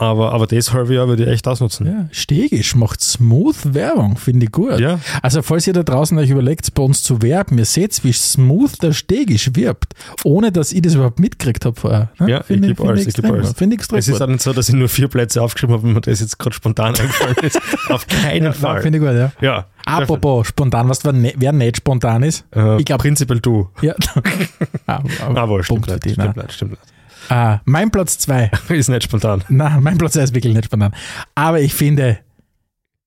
[0.00, 1.86] Aber, aber das halbe Jahr würde ich echt ausnutzen.
[1.86, 4.80] ja, Stegisch macht smooth Werbung, finde ich gut.
[4.80, 4.98] Ja.
[5.20, 8.82] Also falls ihr da draußen euch überlegt, bei uns zu werben, ihr seht, wie smooth
[8.82, 9.92] der Stegisch wirbt,
[10.24, 12.10] ohne dass ich das überhaupt mitgekriegt habe vorher.
[12.18, 12.30] ne?
[12.30, 13.52] Ja, ich Finde gebe alles, ich gebe alles.
[13.52, 15.86] Finde ich extrem Es ist auch nicht so, dass ich nur vier Plätze aufgeschrieben habe
[15.86, 17.60] und mir das jetzt gerade spontan eingefallen ist.
[17.90, 18.80] Auf keinen Ja, Fall.
[18.80, 19.32] Finde ich gut, ja.
[19.42, 19.66] ja.
[19.84, 23.68] Apropos spontan, was wer, ne, wer nicht spontan ist, Äh, ich glaube, prinzipiell du.
[23.82, 23.94] ja.
[24.86, 25.02] ah,
[25.34, 26.10] Ah, wohl, stimmt nicht.
[26.14, 26.82] Stimmt nicht, stimmt nicht.
[27.28, 28.50] Ah, mein Platz zwei.
[28.68, 29.44] Ist nicht spontan.
[29.48, 30.94] Nein, mein Platz 2 ist wirklich nicht spontan.
[31.34, 32.18] Aber ich finde,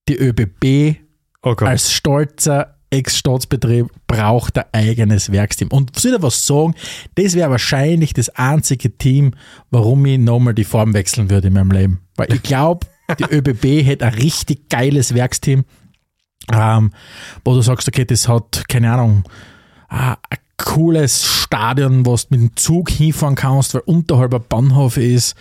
[0.08, 0.98] die ÖBB
[1.42, 5.68] Oh als stolzer Ex-Staatsbetrieb braucht ein eigenes Werksteam.
[5.68, 6.74] Und soll ich dir was sagen?
[7.16, 9.32] Das wäre wahrscheinlich das einzige Team,
[9.70, 12.00] warum ich nochmal die Form wechseln würde in meinem Leben.
[12.16, 12.86] Weil ich glaube,
[13.18, 15.64] die ÖBB hätte ein richtig geiles Werksteam,
[16.52, 16.92] ähm,
[17.44, 19.24] wo du sagst, okay, das hat, keine Ahnung,
[19.88, 24.96] ein ein cooles Stadion, wo du mit dem Zug hinfahren kannst, weil unterhalb ein Bahnhof
[24.96, 25.34] ist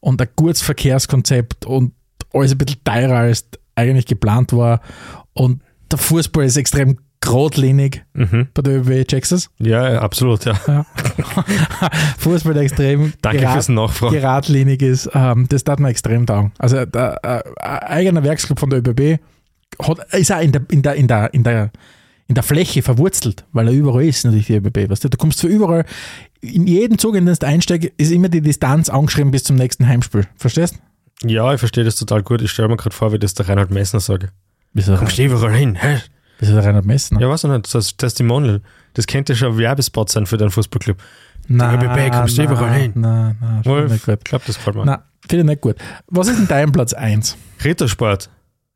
[0.00, 1.92] und ein gutes Verkehrskonzept und
[2.32, 4.80] alles ein bisschen teurer als eigentlich geplant war.
[5.32, 8.48] Und der Fußball ist extrem geradlinig Mhm.
[8.54, 9.36] bei der ÖBB, checkst du?
[9.68, 10.54] Ja, absolut, ja.
[10.68, 10.86] Ja.
[12.18, 14.14] Fußball extrem Danke gerad- fürs Nachfragen.
[14.14, 15.10] geradlinig ist.
[15.14, 16.52] Ähm, das darf man extrem taugen.
[16.58, 19.20] Also der äh, eigener Werksclub von der ÖBB
[19.82, 21.70] hat, ist auch in der, in der, in der, in der,
[22.28, 24.90] in der Fläche verwurzelt, weil er überall ist, natürlich die ÖBB.
[24.90, 25.84] Weißt du, du kommst für überall,
[26.40, 29.88] in jedem Zug, in den du einsteigst, ist immer die Distanz angeschrieben bis zum nächsten
[29.88, 30.26] Heimspiel.
[30.36, 30.76] Verstehst
[31.22, 31.28] du?
[31.28, 32.42] Ja, ich verstehe das total gut.
[32.42, 34.28] Ich stelle mir gerade vor, wie das der Reinhard Messner sagt.
[34.72, 35.74] Wieso, Kommst du überall hin?
[35.74, 36.00] Hä?
[36.38, 37.20] wieso der Reinhard Messner?
[37.20, 37.74] Ja, weiß ich nicht.
[37.74, 38.60] Das Testimonial.
[38.94, 40.98] Das könnte schon ein Werbespot sein für deinen Fußballclub.
[41.48, 42.92] Nein, ÖBB, kommst du überall hin?
[42.94, 44.84] Nein, nein, Wolf, ich glaube, das gefällt mir.
[44.84, 45.76] Nein, finde ich nicht gut.
[46.08, 47.36] Was ist denn dein Platz 1?
[47.64, 48.28] Rittersport.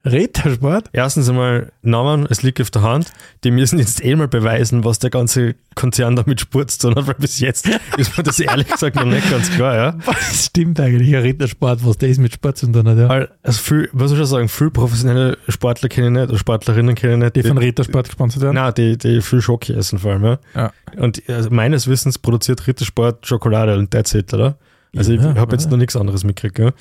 [0.05, 0.91] Rittersport?
[0.93, 3.13] Erstens einmal Namen, es liegt auf der Hand.
[3.45, 6.97] Die müssen jetzt eh mal beweisen, was der ganze Konzern da mit Sport zu tun
[6.97, 9.99] hat, weil bis jetzt ist mir das ehrlich gesagt noch nicht ganz klar, ja.
[10.05, 12.99] Das stimmt eigentlich, ein Rittersport, was das mit Sport zu tun hat.
[12.99, 13.29] Ja.
[13.43, 16.95] Also viel, was soll ich schon sagen, viel professionelle Sportler kenne ich nicht, oder Sportlerinnen
[16.97, 17.37] kenne ich nicht.
[17.37, 18.57] Die von Rittersport gesponsert werden?
[18.57, 20.39] Nein, die, die viel Schoki essen vor allem, ja.
[20.55, 20.73] Ja.
[20.97, 24.57] Und also meines Wissens produziert Rittersport Schokolade und that's it, oder?
[24.97, 26.73] Also Ja, ich habe jetzt noch nichts anderes mitgekriegt, ja.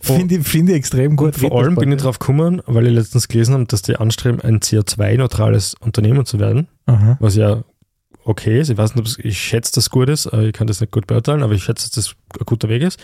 [0.00, 1.36] Finde ich, find ich extrem gut.
[1.36, 4.60] Vor allem bin ich drauf gekommen, weil ich letztens gelesen habe, dass die anstreben, ein
[4.60, 6.68] CO2-neutrales Unternehmen zu werden.
[6.86, 7.16] Aha.
[7.18, 7.64] was ja
[8.26, 8.68] okay ist.
[8.70, 10.80] Ich weiß nicht, ob es- ich schätze, dass es gut ist, äh, ich kann das
[10.80, 12.98] nicht gut beurteilen, aber ich schätze, dass das ein guter Weg ist.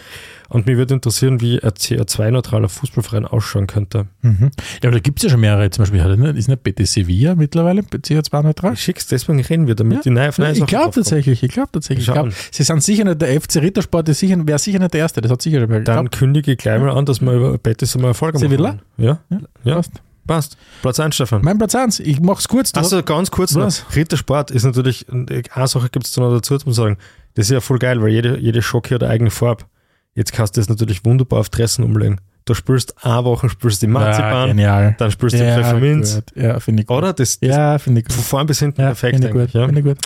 [0.49, 4.07] Und mich würde interessieren, wie ein CO2-neutraler Fußballverein ausschauen könnte.
[4.23, 4.51] Mhm.
[4.83, 5.71] Ja, aber da gibt es ja schon mehrere.
[5.71, 6.01] Zum Beispiel
[6.37, 8.75] ist nicht BT Sevilla mittlerweile CO2-neutral?
[8.75, 10.05] Ich schick's, deswegen reden wir damit.
[10.05, 12.07] Die neue, neue Ich glaube tatsächlich, ich glaube tatsächlich.
[12.07, 15.01] Ich glaub, sie sind sicher nicht, der FC Rittersport ist sicher, wäre sicher nicht der
[15.01, 17.57] Erste, das hat sicher schon wer Dann kündige ich gleich mal an, dass wir über
[17.59, 18.49] Betis einmal Erfolge machen.
[18.51, 18.79] Sevilla?
[18.99, 19.75] Ja, Ja, ja.
[19.77, 19.93] passt.
[20.27, 20.57] Passt.
[20.83, 21.43] Platz 1, Stefan.
[21.43, 22.73] Mein Platz 1, ich mach's kurz.
[22.73, 23.67] du Achso, ganz kurz noch.
[23.67, 23.85] Was?
[23.95, 26.97] Rittersport ist natürlich, eine Sache gibt es noch dazu zu sagen,
[27.35, 29.65] das ist ja voll geil, weil jede, jede Schocke hat eine eigene Farbe.
[30.15, 32.21] Jetzt kannst du das natürlich wunderbar auf Dressen umlegen.
[32.45, 34.95] Du spielst eine Woche, spielst die Ja, Marzipan, genial.
[34.99, 36.17] dann spielst du Ja, Pfefferminz.
[36.17, 36.25] gut.
[36.35, 36.97] Ja, finde ich gut.
[36.99, 37.13] Oder?
[37.13, 38.15] Das, das Ja, finde ich gut.
[38.17, 39.53] von vorn bis hinten Ja, perfekt finde ich gut.
[39.55, 39.65] Ja?
[39.67, 39.99] Finde ich gut.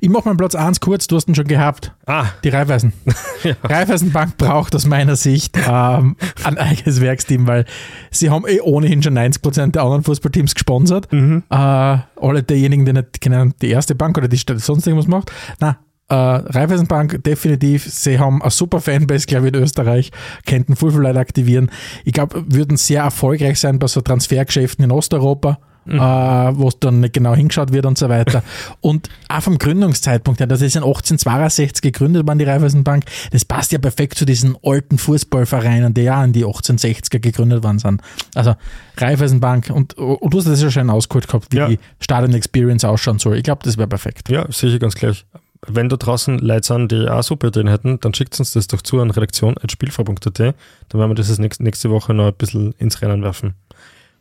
[0.00, 1.92] Ich mache meinen Platz 1 kurz, du hast ihn schon gehabt.
[2.06, 2.92] Ah, Die Raiffeisen.
[3.44, 3.54] Ja.
[3.62, 7.66] Raiffeisenbank braucht aus meiner Sicht ähm, ein eigenes Werksteam, weil
[8.10, 11.10] sie haben eh ohnehin schon 90% der anderen Fußballteams gesponsert.
[11.12, 11.44] mhm.
[11.48, 15.30] Äh, alle diejenigen, die nicht Ahnung, die erste Bank oder die sonst irgendwas macht.
[15.60, 17.84] Na, äh, Raiffeisenbank definitiv.
[17.84, 20.10] Sie haben eine super Fanbase, glaube ich, in Österreich,
[20.46, 21.70] könnten viel, viel Leute aktivieren.
[22.04, 25.58] Ich glaube, würden sehr erfolgreich sein bei so Transfergeschäften in Osteuropa.
[25.90, 28.42] Äh, wo es dann nicht genau hingeschaut wird und so weiter.
[28.80, 33.04] Und auch vom Gründungszeitpunkt her, das ist in 1862 gegründet worden, die Raiffeisenbank.
[33.32, 37.78] Das passt ja perfekt zu diesen alten Fußballvereinen, die ja in die 1860er gegründet worden
[37.78, 38.02] sind.
[38.34, 38.54] Also
[38.98, 41.68] Raiffeisenbank und, und du hast das ja schon ausgeholt gehabt, wie Ja.
[41.68, 43.36] die Stadion Experience ausschauen soll.
[43.36, 44.28] Ich glaube, das wäre perfekt.
[44.28, 45.24] ja, sicher ganz gleich.
[45.66, 48.80] Wenn da draußen Leute sind, die auch super Ideen hätten, dann schickt uns das doch
[48.80, 50.38] zu an redaktion.spielfrei.at.
[50.38, 50.54] Dann
[51.00, 53.54] werden wir das nächste Woche noch ein bisschen ins Rennen werfen.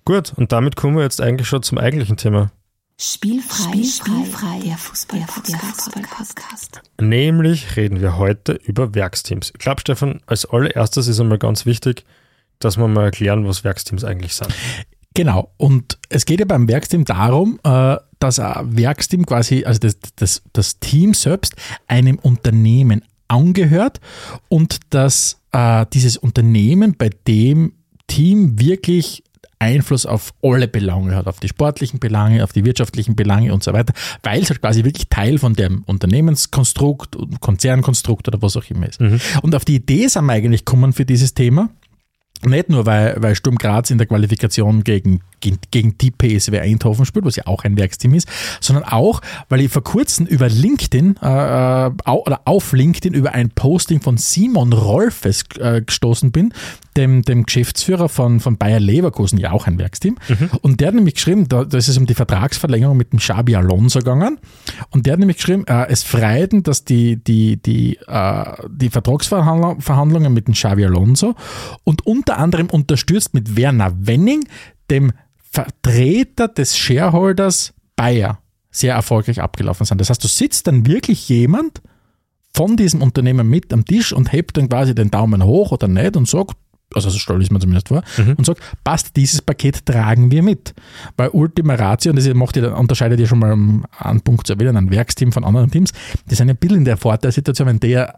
[0.07, 2.49] Gut, und damit kommen wir jetzt eigentlich schon zum eigentlichen Thema.
[2.97, 5.27] Spielfrei, spielfrei, der Fußball, der
[5.59, 6.81] Fußball-Podcast.
[7.01, 9.49] Nämlich reden wir heute über Werksteams.
[9.49, 12.05] Ich glaube, Stefan, als allererstes ist einmal ganz wichtig,
[12.59, 14.55] dass wir mal erklären, was Werksteams eigentlich sind.
[15.13, 15.51] Genau.
[15.57, 20.41] Und es geht ja beim Werksteam darum, äh, dass ein Werksteam quasi, also das, das,
[20.53, 21.53] das Team selbst
[21.87, 23.99] einem Unternehmen angehört
[24.47, 27.73] und dass äh, dieses Unternehmen bei dem
[28.07, 29.25] Team wirklich
[29.59, 33.73] Einfluss auf alle Belange hat, auf die sportlichen Belange, auf die wirtschaftlichen Belange und so
[33.73, 33.93] weiter,
[34.23, 39.01] weil es halt quasi wirklich Teil von dem Unternehmenskonstrukt, Konzernkonstrukt oder was auch immer ist.
[39.01, 39.19] Mhm.
[39.41, 41.69] Und auf die Idee sind wir eigentlich gekommen für dieses Thema,
[42.45, 47.06] nicht nur, weil, weil Sturm Graz in der Qualifikation gegen, gegen, gegen die PSW Eindhoven
[47.06, 48.28] spielt, was ja auch ein Werksteam ist,
[48.60, 53.50] sondern auch, weil ich vor kurzem über LinkedIn äh, äh oder auf LinkedIn über ein
[53.50, 56.54] Posting von Simon Rolfes äh, gestoßen bin,
[56.97, 60.17] dem, dem Geschäftsführer von, von Bayer Leverkusen, ja auch ein Werksteam.
[60.28, 60.50] Mhm.
[60.62, 63.56] Und der hat nämlich geschrieben, da, da ist es um die Vertragsverlängerung mit dem Xabi
[63.56, 64.39] Alonso gegangen.
[64.89, 70.34] Und der hat nämlich geschrieben, äh, es freiten, dass die, die, die, äh, die Vertragsverhandlungen
[70.34, 71.36] mit dem Xabi Alonso
[71.84, 74.47] und unter anderem unterstützt mit Werner Wenning,
[74.89, 79.99] dem Vertreter des Shareholders Bayer, sehr erfolgreich abgelaufen sind.
[79.99, 81.81] Das heißt, du sitzt dann wirklich jemand
[82.53, 86.15] von diesem Unternehmen mit am Tisch und hebt dann quasi den Daumen hoch oder nicht
[86.17, 86.57] und sagt,
[86.93, 88.33] also so stelle ich es mir zumindest vor, mhm.
[88.33, 90.73] und sagt, passt, dieses Paket tragen wir mit.
[91.17, 93.51] Weil Ultima Ratio, und das macht ihr, unterscheidet ihr schon mal
[93.99, 95.91] einen Punkt zu erwähnen, ein Werksteam von anderen Teams,
[96.29, 98.17] die sind ein bisschen in der Vorteilsituation, wenn der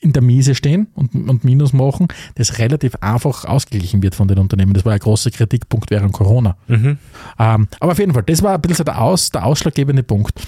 [0.00, 4.38] in der Miese stehen und, und Minus machen, das relativ einfach ausgeglichen wird von den
[4.38, 4.74] Unternehmen.
[4.74, 6.56] Das war ein großer Kritikpunkt während Corona.
[6.68, 6.98] Mhm.
[7.38, 10.40] Ähm, aber auf jeden Fall, das war ein bisschen der, Aus, der ausschlaggebende Punkt.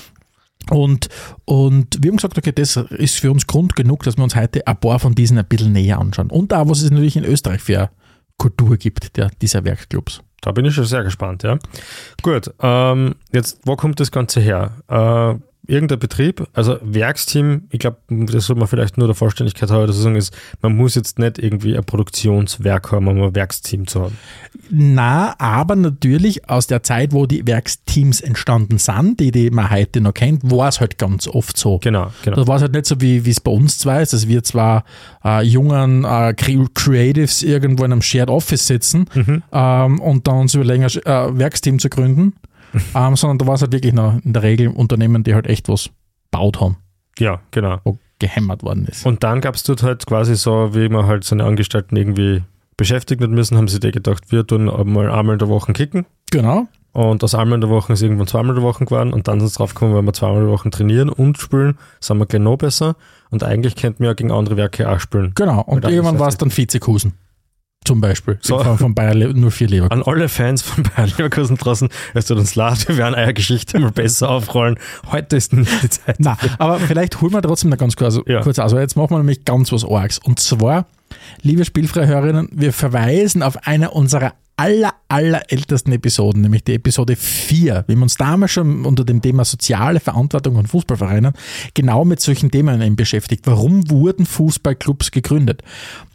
[0.68, 1.08] Und,
[1.46, 4.66] und wir haben gesagt, okay, das ist für uns Grund genug, dass wir uns heute
[4.66, 6.30] ein paar von diesen ein bisschen näher anschauen.
[6.30, 7.90] Und auch, was es natürlich in Österreich für eine
[8.36, 10.22] Kultur gibt, der, dieser Werkclubs.
[10.42, 11.58] Da bin ich schon sehr gespannt, ja.
[12.22, 14.72] Gut, ähm, jetzt, wo kommt das Ganze her?
[14.88, 19.92] Äh, irgendein Betrieb, also Werksteam, ich glaube, das soll man vielleicht nur der Vollständigkeit halber
[19.92, 24.18] sagen, ist, man muss jetzt nicht irgendwie ein Produktionswerk haben, um ein Werksteam zu haben.
[24.68, 30.00] Na, aber natürlich aus der Zeit, wo die Werksteams entstanden sind, die, die man heute
[30.00, 31.78] noch kennt, war es halt ganz oft so.
[31.78, 32.36] Genau, genau.
[32.36, 34.84] Das war es halt nicht so, wie es bei uns zwar ist, dass wir zwar
[35.24, 39.42] äh, jungen äh, Creatives irgendwo in einem Shared Office sitzen mhm.
[39.52, 42.34] ähm, und dann uns überlegen, ein äh, Werksteam zu gründen,
[42.94, 45.68] ähm, sondern da war es halt wirklich noch in der Regel Unternehmen, die halt echt
[45.68, 45.90] was
[46.30, 46.76] baut haben.
[47.18, 47.80] Ja, genau.
[47.84, 49.04] Wo gehämmert worden ist.
[49.04, 52.42] Und dann gab es dort halt quasi so, wie man halt seine Angestellten irgendwie
[52.76, 56.06] beschäftigen müssen, haben sie dir gedacht, wir tun mal einmal in der Woche kicken.
[56.30, 56.68] Genau.
[56.92, 59.38] Und aus einmal in der Woche ist irgendwann zweimal in der Woche geworden und dann
[59.38, 62.26] sind sie drauf gekommen, wenn wir zweimal in der Woche trainieren und spielen, sind wir
[62.26, 62.96] gleich noch besser.
[63.30, 65.32] Und eigentlich könnten wir ja gegen andere Werke auch spielen.
[65.34, 65.62] Genau.
[65.62, 67.12] Und irgendwann war es dann Vizekusen.
[67.84, 68.38] Zum Beispiel.
[68.42, 68.62] So.
[68.76, 70.02] Von, Bayer nur vier Leverkusen.
[70.02, 73.78] An alle Fans von Bayer Leverkusen draußen, es tut uns leid, wir werden eure Geschichte
[73.78, 74.78] mal besser aufrollen.
[75.10, 76.16] Heute ist nicht die Zeit.
[76.18, 78.42] Na, aber vielleicht holen wir trotzdem noch ganz kurz, ja.
[78.42, 78.72] kurz aus.
[78.72, 80.18] Jetzt machen wir nämlich ganz was Orgs.
[80.18, 80.86] Und zwar,
[81.40, 87.16] liebe spielfreie Hörerinnen, wir verweisen auf eine unserer aller, aller ältesten Episoden, nämlich die Episode
[87.16, 87.84] 4.
[87.86, 91.32] Wir haben uns damals schon unter dem Thema soziale Verantwortung von Fußballvereinen
[91.72, 93.46] genau mit solchen Themen beschäftigt.
[93.46, 95.62] Warum wurden Fußballclubs gegründet?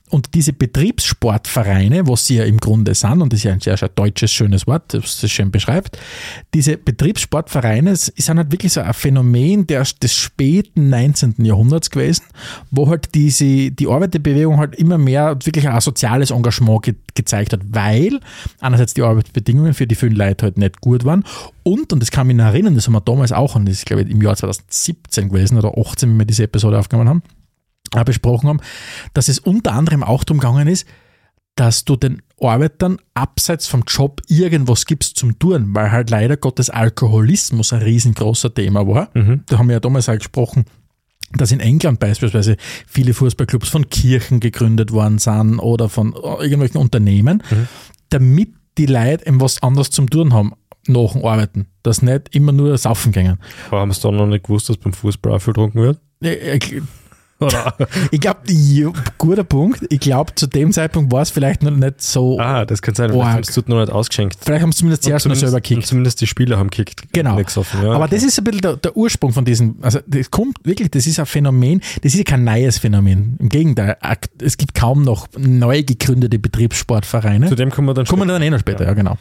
[0.10, 3.76] Und diese Betriebssportvereine, was sie ja im Grunde sind, und das ist ja ein sehr,
[3.76, 5.98] sehr deutsches, schönes Wort, das das schön beschreibt,
[6.54, 11.44] diese Betriebssportvereine sind halt wirklich so ein Phänomen der, des späten 19.
[11.44, 12.24] Jahrhunderts gewesen,
[12.70, 17.62] wo halt diese, die Arbeiterbewegung halt immer mehr wirklich ein soziales Engagement ge gezeigt hat,
[17.70, 18.20] weil
[18.60, 21.24] einerseits die Arbeitsbedingungen für die vielen Leute halt nicht gut waren
[21.64, 23.86] und, und das kann mich noch erinnern, das haben wir damals auch, und das ist
[23.86, 27.24] glaube ich im Jahr 2017 gewesen oder 18, wenn wir diese Episode aufgenommen haben,
[28.06, 28.60] besprochen haben,
[29.14, 30.88] dass es unter anderem auch darum gegangen ist,
[31.56, 36.70] dass du den Arbeitern abseits vom Job irgendwas gibst zum Tun, weil halt leider Gottes
[36.70, 39.10] Alkoholismus ein riesengroßer Thema war.
[39.14, 39.44] Mhm.
[39.48, 40.66] Da haben wir ja damals auch gesprochen,
[41.32, 47.42] dass in England beispielsweise viele Fußballclubs von Kirchen gegründet worden sind oder von irgendwelchen Unternehmen,
[47.50, 47.68] mhm.
[48.10, 50.54] damit die Leute eben was anderes zum Tun haben
[50.88, 53.40] nach dem Arbeiten, dass nicht immer nur saufen gingen.
[53.70, 56.00] Aber haben sie dann noch nicht gewusst, dass beim Fußball auch viel getrunken wird?
[58.12, 58.40] Ich glaube,
[59.18, 59.86] guter Punkt.
[59.90, 62.40] Ich glaube, zu dem Zeitpunkt war es vielleicht noch nicht so.
[62.40, 64.38] Ah, das kann sein, vielleicht haben sie es noch nicht ausgeschenkt.
[64.42, 65.86] Vielleicht haben sie zumindest zuerst mal selber gekickt.
[65.86, 67.12] Zumindest die Spieler haben gekickt.
[67.12, 67.38] Genau.
[67.38, 67.46] Ja,
[67.92, 68.16] Aber okay.
[68.16, 71.20] das ist ein bisschen der, der, Ursprung von diesem, also das kommt wirklich, das ist
[71.20, 73.36] ein Phänomen, das ist kein neues Phänomen.
[73.40, 73.98] Im Gegenteil,
[74.42, 77.50] es gibt kaum noch neu gegründete Betriebssportvereine.
[77.50, 78.18] Zu dem kommen wir dann später.
[78.18, 79.18] Kommen wir dann eh noch später, ja, ja genau.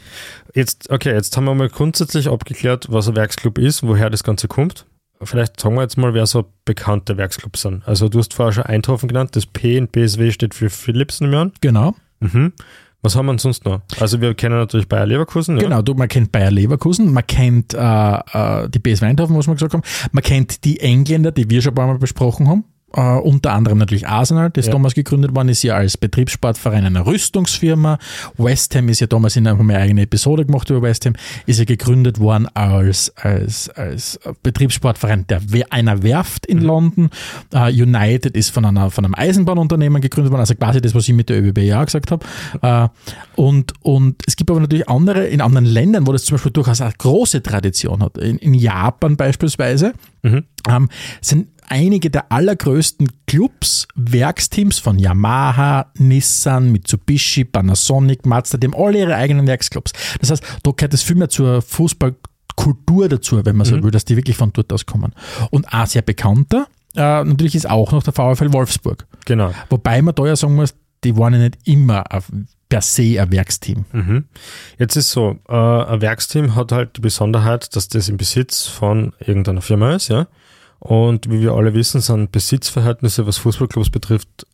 [0.53, 4.47] Jetzt, okay, jetzt haben wir mal grundsätzlich abgeklärt, was ein Werksclub ist, woher das Ganze
[4.47, 4.85] kommt
[5.21, 7.87] vielleicht sagen wir jetzt mal, wer so bekannte Werksclubs sind.
[7.87, 11.31] Also du hast vorher schon Eindhoven genannt, das P in BSW steht für Philips im
[11.31, 11.51] Jahr.
[11.61, 11.95] Genau.
[12.19, 12.53] Mhm.
[13.01, 13.81] Was haben wir sonst noch?
[13.99, 15.57] Also wir kennen natürlich Bayer Leverkusen.
[15.57, 15.63] Ja?
[15.63, 19.53] Genau, du, man kennt Bayer Leverkusen, man kennt äh, äh, die BSW Eindhoven, was wir
[19.53, 22.63] gesagt haben, man kennt die Engländer, die wir schon ein paar Mal besprochen haben,
[22.95, 24.71] äh, unter anderem natürlich Arsenal, das Ja.
[24.71, 27.97] damals gegründet worden ist, ja als Betriebssportverein einer Rüstungsfirma.
[28.37, 31.13] West Ham ist ja damals in haben wir eine eigene Episode gemacht über West Ham,
[31.45, 37.09] ist ja gegründet worden als, als, als Betriebssportverein der, einer Werft in London.
[37.53, 41.13] Äh, United ist von, einer, von einem Eisenbahnunternehmen gegründet worden, also quasi das, was ich
[41.13, 42.25] mit der ÖBB ja gesagt habe.
[42.61, 42.87] Äh,
[43.35, 46.81] und, und es gibt aber natürlich andere, in anderen Ländern, wo das zum Beispiel durchaus
[46.81, 48.17] eine große Tradition hat.
[48.17, 49.93] In, in Japan beispielsweise
[50.67, 50.89] ähm,
[51.21, 58.99] sind einige der allergrößten Clubs, Werksteams von Yamaha, Nissan, Mitsubishi, Panasonic, Mazda, die haben alle
[58.99, 59.93] ihre eigenen Werksclubs.
[60.19, 64.05] Das heißt, da gehört es viel mehr zur Fußballkultur dazu, wenn man so will, dass
[64.05, 65.13] die wirklich von dort aus kommen.
[65.51, 69.05] Und ein sehr bekannter, äh, natürlich ist auch noch der VfL Wolfsburg.
[69.25, 69.53] Genau.
[69.69, 72.03] Wobei man da ja sagen muss, die waren ja nicht immer
[72.69, 73.85] per se ein Werksteam.
[73.91, 74.25] Mhm.
[74.77, 79.13] Jetzt ist so, äh, ein Werksteam hat halt die Besonderheit, dass das im Besitz von
[79.19, 80.27] irgendeiner Firma ist, ja.
[80.79, 84.45] Und wie wir alle wissen, sind Besitzverhältnisse, was Fußballclubs betrifft,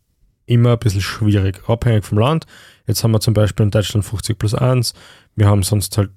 [0.45, 2.45] immer ein bisschen schwierig, abhängig vom Land.
[2.87, 4.93] Jetzt haben wir zum Beispiel in Deutschland 50 plus 1,
[5.35, 6.11] wir haben sonst halt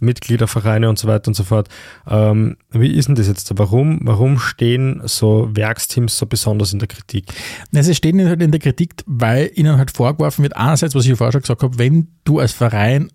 [0.00, 1.68] Mitgliedervereine und so weiter und so fort.
[2.08, 3.50] Ähm, wie ist denn das jetzt?
[3.58, 7.32] Warum, warum stehen so Werksteams so besonders in der Kritik?
[7.70, 11.16] Na, Sie stehen halt in der Kritik, weil ihnen halt vorgeworfen wird, einerseits, was ich
[11.16, 13.10] vorher schon gesagt habe, wenn du als Verein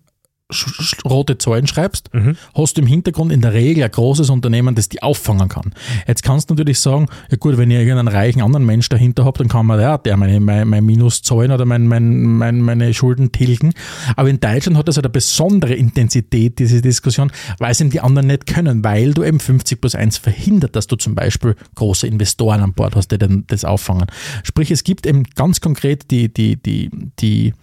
[1.03, 2.09] rote Zahlen schreibst,
[2.55, 5.73] hast du im Hintergrund in der Regel ein großes Unternehmen, das die auffangen kann.
[6.07, 9.41] Jetzt kannst du natürlich sagen, ja gut, wenn ihr irgendeinen reichen anderen Mensch dahinter habt,
[9.41, 13.33] dann kann man ja, der meine, mein, mein Minus oder mein, mein, mein, meine Schulden
[13.33, 13.73] tilgen.
[14.15, 17.29] Aber in Deutschland hat das halt eine besondere Intensität, diese Diskussion,
[17.59, 20.87] weil es eben die anderen nicht können, weil du eben 50 plus 1 verhindert, dass
[20.87, 24.07] du zum Beispiel große Investoren an Bord hast, die dann das auffangen.
[24.43, 27.53] Sprich, es gibt eben ganz konkret die, die, die, die,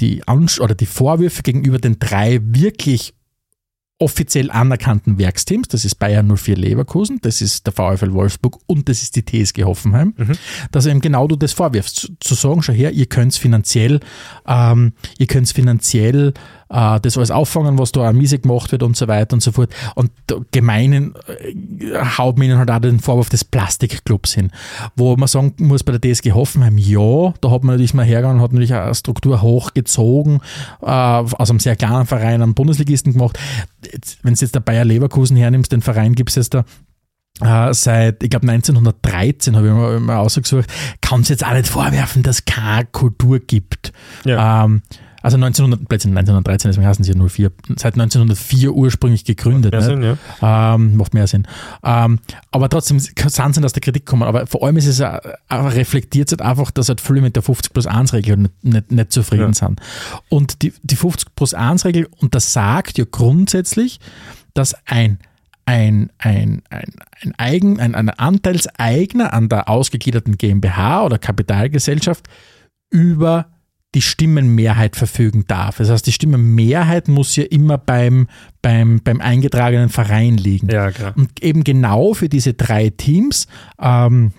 [0.00, 3.14] die Ansch oder die Vorwürfe gegenüber den drei wirklich
[3.98, 9.02] offiziell anerkannten Werksteams, das ist Bayern 04 Leverkusen, das ist der VfL Wolfsburg und das
[9.02, 10.14] ist die TSG Hoffenheim,
[10.72, 14.00] dass eben genau du das vorwirfst, zu, sagen, schau her, ihr könnt finanziell,
[14.46, 16.34] ähm, ihr könnt finanziell
[16.74, 19.52] äh, das alles auffangen, was da an Miese gemacht wird und so weiter und so
[19.52, 19.70] fort.
[19.94, 20.10] Und
[20.50, 24.50] gemeinen äh, haut man ihnen halt auch den Vorwurf des Plastikclubs hin,
[24.96, 28.42] wo man sagen muss, bei der TSG Hoffenheim, ja, da hat man natürlich mal hergegangen
[28.42, 30.40] hat natürlich eine Struktur hochgezogen,
[30.82, 33.38] äh, aus einem sehr kleinen Verein einen Bundesligisten gemacht.
[34.22, 36.64] Wenn du jetzt der Bayer Leverkusen hernimmst, den Verein gibt es jetzt da
[37.40, 40.66] äh, seit, ich glaube 1913 habe ich mal, mal ausgesucht,
[41.00, 43.92] kann es jetzt auch nicht vorwerfen, dass es keine Kultur gibt.
[44.24, 44.64] Ja.
[44.64, 44.82] Ähm,
[45.24, 49.72] also 1900, plötzlich 1913, deswegen heißen sie ja 04, seit 1904 ursprünglich gegründet.
[49.72, 49.88] Mehr nicht?
[49.88, 50.74] Sinn, ja.
[50.74, 51.46] Ähm, macht mehr Sinn.
[51.82, 52.18] Ähm,
[52.50, 54.24] aber trotzdem sind sie aus der Kritik kommen.
[54.24, 57.42] Aber vor allem ist es auch, auch reflektiert halt einfach, dass halt viele mit der
[57.42, 59.54] 50 plus 1 Regel nicht, nicht, nicht zufrieden Ja.
[59.54, 59.80] sind.
[60.28, 64.00] Und die, die 50 plus 1 Regel untersagt ja grundsätzlich,
[64.52, 65.18] dass ein
[65.64, 72.28] ein, ein, ein, ein, Eigen, ein, ein Anteilseigner an der ausgegliederten GmbH oder Kapitalgesellschaft
[72.90, 73.46] über
[73.94, 75.78] die Stimmenmehrheit verfügen darf.
[75.78, 78.28] Das heißt, die Stimmenmehrheit muss ja immer beim,
[78.62, 80.68] beim, beim eingetragenen Verein liegen.
[80.68, 81.14] Ja, klar.
[81.16, 83.46] Und eben genau für diese drei Teams,
[83.80, 84.32] ähm,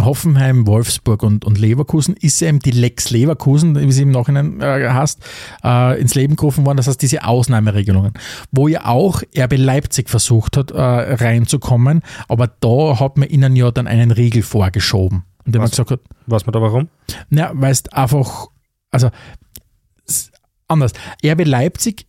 [0.00, 4.88] Hoffenheim, Wolfsburg und, und Leverkusen, ist eben die Lex Leverkusen, wie sie im Nachhinein äh,
[4.88, 5.20] heißt,
[5.62, 6.78] äh, ins Leben gerufen worden.
[6.78, 8.12] Das heißt, diese Ausnahmeregelungen,
[8.50, 13.70] wo ja auch RB Leipzig versucht hat, äh, reinzukommen, aber da hat man ihnen ja
[13.70, 15.22] dann einen Riegel vorgeschoben.
[15.46, 16.88] Und der man gesagt hat, Weiß man da warum?
[17.28, 18.48] na, weil es einfach,
[18.94, 19.10] also
[20.68, 20.92] anders.
[21.24, 22.06] RB Leipzig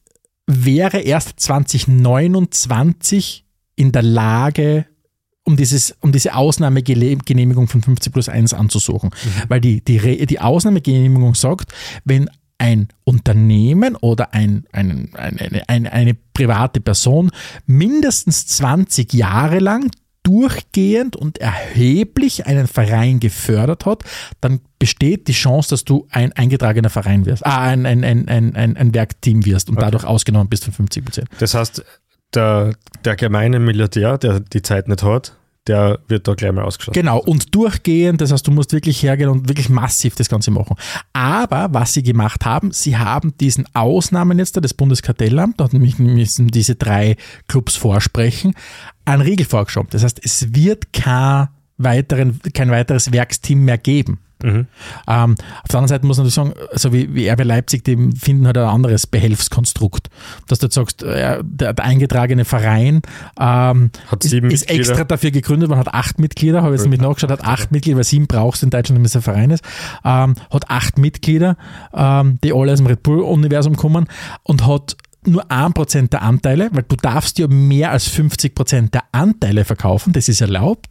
[0.47, 3.45] wäre erst 2029
[3.75, 4.85] in der Lage,
[5.43, 9.09] um, dieses, um diese Ausnahmegenehmigung von 50 plus 1 anzusuchen.
[9.47, 16.13] Weil die, die, die Ausnahmegenehmigung sagt, wenn ein Unternehmen oder ein, ein, eine, eine, eine
[16.13, 17.31] private Person
[17.65, 19.91] mindestens 20 Jahre lang
[20.25, 24.03] durchgehend und erheblich einen Verein gefördert hat,
[24.41, 28.55] dann besteht die Chance, dass du ein eingetragener Verein wirst, ah, ein, ein, ein, ein,
[28.55, 31.29] ein, ein Werkteam wirst und dadurch ausgenommen bist von 50 Prozent.
[31.39, 31.85] Das heißt,
[32.33, 36.99] der, der gemeine Milliardär, der die Zeit nicht hat, der wird da gleich mal ausgeschlossen.
[36.99, 40.75] Genau, und durchgehend, das heißt, du musst wirklich hergehen und wirklich massiv das Ganze machen.
[41.13, 46.47] Aber was sie gemacht haben, sie haben diesen Ausnahmen jetzt, da das Bundeskartellamt, da müssen
[46.49, 48.53] diese drei Clubs vorsprechen,
[49.05, 49.89] einen Riegel vorgeschoben.
[49.91, 51.47] Das heißt, es wird kein,
[51.77, 54.19] weiteren, kein weiteres Werksteam mehr geben.
[55.07, 58.11] Ähm, auf der anderen Seite muss man natürlich sagen, so wie, wie RB Leipzig, die
[58.17, 60.09] finden halt ein anderes Behelfskonstrukt.
[60.47, 63.01] Dass du jetzt sagst, äh, der, der eingetragene Verein
[63.39, 66.83] ähm, Hat ist, sieben ist extra dafür gegründet, man hat acht Mitglieder, habe ich jetzt
[66.83, 69.51] nämlich nachgeschaut, hat acht Mitglieder, weil sieben brauchst du in Deutschland, damit es ein Verein
[69.51, 69.63] ist,
[70.03, 71.57] ähm, hat acht Mitglieder,
[71.93, 74.07] ähm, die alle aus dem Red Bull-Universum kommen
[74.43, 74.97] und hat
[75.27, 80.29] nur 1% der Anteile, weil du darfst ja mehr als 50% der Anteile verkaufen, das
[80.29, 80.87] ist erlaubt,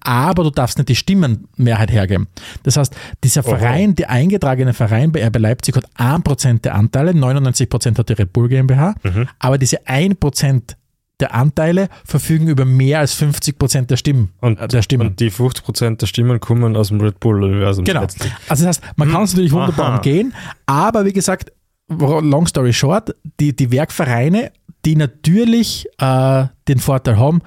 [0.00, 2.28] aber du darfst nicht die Stimmenmehrheit hergeben.
[2.62, 7.98] Das heißt, dieser Verein, der eingetragene Verein bei RB Leipzig hat 1% der Anteile, 99%
[7.98, 8.94] hat die Red Bull GmbH,
[9.38, 10.74] aber diese 1%
[11.20, 14.30] der Anteile verfügen über mehr als 50% der Stimmen.
[14.40, 15.08] Und, äh, der Stimmen.
[15.08, 17.84] und die 50% der Stimmen kommen aus dem Red Bull-Universum.
[17.84, 18.02] Genau.
[18.02, 18.16] Also
[18.48, 19.96] das heißt, man kann es natürlich wunderbar Aha.
[19.96, 20.32] umgehen,
[20.66, 21.52] aber wie gesagt,
[21.88, 24.52] long story short, die, die Werkvereine,
[24.84, 27.42] die natürlich äh, den Vorteil haben,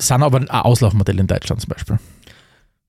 [0.00, 1.98] sind aber ein Auslaufmodell in Deutschland zum Beispiel.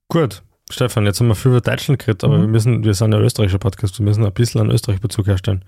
[0.09, 2.41] Gut, Stefan, jetzt haben wir viel über Deutschland geredet, aber Mhm.
[2.41, 5.63] wir müssen, wir sind ein österreichischer Podcast, wir müssen ein bisschen einen Österreich-Bezug herstellen.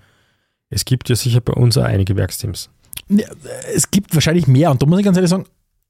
[0.70, 2.70] Es gibt ja sicher bei uns auch einige Werksteams.
[3.08, 3.26] Ja,
[3.74, 5.44] Es gibt wahrscheinlich mehr und da muss ich ganz ehrlich sagen,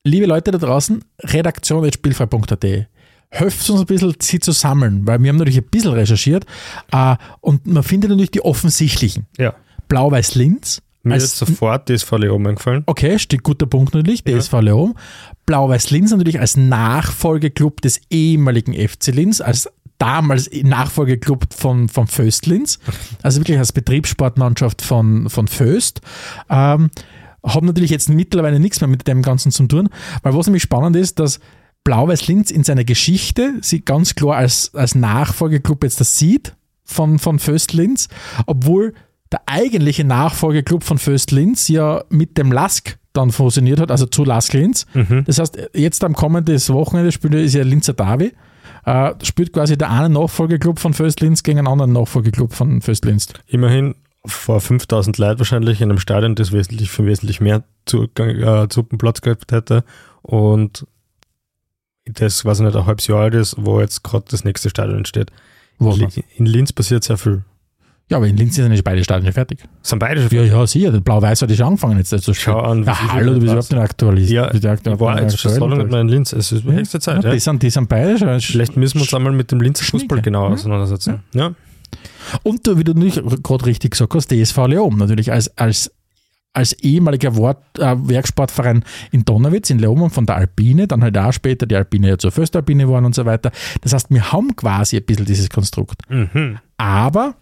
[0.05, 2.65] liebe Leute da draußen, redaktion.spielfrei.at,
[3.33, 6.45] helft uns ein bisschen, sie zu sammeln, weil wir haben natürlich ein bisschen recherchiert
[6.93, 9.27] äh, und man findet natürlich die offensichtlichen.
[9.39, 9.55] Ja.
[9.89, 12.83] Blau-Weiß-Linz, Mir ist sofort DSV Leon eingefallen.
[12.87, 14.95] Okay, steht guter Punkt natürlich, DSV Leon.
[15.47, 19.69] Blau-Weiß Linz natürlich als Nachfolgeclub des ehemaligen FC Linz, als
[19.99, 22.79] damals Nachfolgeclub von, von Föst Linz,
[23.23, 26.01] also wirklich als Betriebssportmannschaft von, von Föst.
[26.51, 26.91] Ähm,
[27.45, 29.89] haben natürlich jetzt mittlerweile nichts mehr mit dem Ganzen zu tun,
[30.23, 31.41] weil was nämlich spannend ist, dass
[31.85, 36.55] Blau-Weiß Linz in seiner Geschichte sie ganz klar als, als Nachfolgeclub jetzt das sieht
[36.85, 38.09] von, von Föst Linz,
[38.47, 38.95] obwohl
[39.31, 44.25] der eigentliche Nachfolgeclub von Föst Linz ja mit dem Lask dann fusioniert hat, also zu
[44.25, 44.87] Lask Linz.
[45.27, 48.33] Das heißt, jetzt am kommenden Wochenende spielt ist ja Linzer Davi.
[48.85, 53.05] Äh, spielt quasi der eine Nachfolgeclub von Föst Linz gegen einen anderen Nachfolgeclub von Föst
[53.05, 53.29] Linz.
[53.47, 58.67] Immerhin vor 5000 Leuten wahrscheinlich in einem Stadion, das wesentlich für wesentlich mehr Zugang, äh,
[58.71, 59.85] Suppenplatz gehabt hätte.
[60.23, 60.87] Und
[62.07, 64.99] das, weiß ich nicht, ein halbes Jahr alt ist, wo jetzt gerade das nächste Stadion
[64.99, 65.31] entsteht.
[65.81, 67.43] In, in Linz passiert sehr viel.
[68.09, 69.61] Ja, aber in Linz sind ja nicht beide Stadien fertig.
[69.81, 70.93] Sind beide schon Ja, ja, sicher.
[70.93, 72.35] Der Blau-Weiß hat ja schon angefangen jetzt zu spielen.
[72.35, 74.47] Schau an, Ja, hallo, du bist überhaupt nicht aktualisiert.
[74.47, 76.33] Ja, bist aktuell- ich war jetzt schon so lange nicht mehr in Linz.
[76.33, 77.23] Es ist höchste Zeit.
[77.23, 77.35] Ja, Ja.
[77.35, 78.41] die, sind, die sind beide schon.
[78.41, 79.85] Vielleicht müssen wir uns einmal mit dem Linzer.
[79.85, 80.55] Fußball genauer Ja.
[80.55, 81.21] auseinandersetzen.
[81.33, 81.55] Ja.
[82.43, 85.91] Und wie du nicht gerade richtig gesagt hast, DSV Leom natürlich als, als,
[86.55, 91.17] als ehemaliger Wort, äh, Werksportverein in Donnerwitz, in Leom und von der Alpine, dann halt
[91.17, 93.51] auch später die Alpine ja zur Föstalpine waren und so weiter.
[93.81, 96.03] Das heißt, wir haben quasi ein bisschen dieses Konstrukt.
[96.11, 96.59] Mhm.
[96.77, 97.35] Aber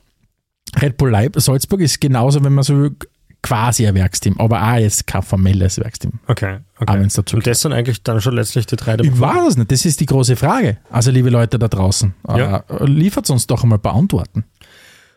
[0.81, 2.97] Red Bull Leip Salzburg ist genauso, wenn man so will,
[3.43, 6.13] quasi ein Werksteam, aber auch jetzt kein formelles Werksteam.
[6.27, 6.59] Okay.
[6.79, 7.09] Okay.
[7.15, 9.73] dazu Und das sind eigentlich dann schon letztlich die drei der Ich weiß es nicht,
[9.73, 10.77] das ist die große Frage.
[10.91, 12.59] Also, liebe Leute da draußen, Ja.
[12.69, 14.45] äh, liefert uns doch einmal beantworten.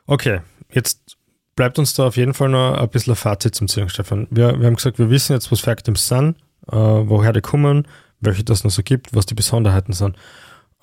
[0.08, 0.40] Okay,
[0.72, 1.18] jetzt
[1.56, 4.28] bleibt uns da auf jeden Fall noch ein bisschen ein Fazit zum Ziehen, Stefan.
[4.30, 6.38] Wir, wir haben gesagt, wir wissen jetzt, was Factims sind,
[6.68, 7.88] äh, woher die kommen,
[8.20, 10.16] welche das noch so gibt, was die Besonderheiten sind.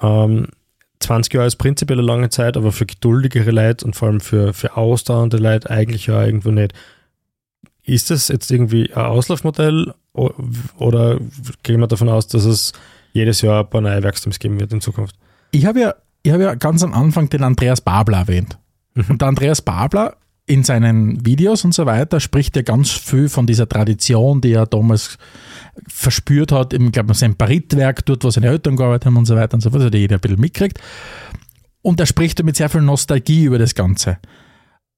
[0.01, 0.49] Ähm,
[1.01, 4.53] 20 Jahre ist prinzipiell eine lange Zeit, aber für geduldigere Leute und vor allem für,
[4.53, 6.75] für ausdauernde Leute eigentlich ja irgendwo nicht.
[7.83, 11.18] Ist das jetzt irgendwie ein Auslaufmodell oder
[11.62, 12.73] gehen wir davon aus, dass es
[13.12, 15.16] jedes Jahr ein paar neue Werksteams geben wird in Zukunft?
[15.53, 18.59] Ich habe ja, ich habe ja ganz am Anfang den Andreas Babler erwähnt.
[19.09, 20.16] Und der Andreas Babler
[20.51, 24.67] in seinen Videos und so weiter spricht ja ganz viel von dieser Tradition, die er
[24.67, 25.17] damals
[25.87, 29.55] verspürt hat, im, glaube sein Baritwerk, dort, wo seine Eltern gearbeitet haben und so weiter
[29.55, 30.81] und so fort, also jeder ein bisschen mitkriegt.
[31.83, 34.19] Und er spricht mit sehr viel Nostalgie über das Ganze.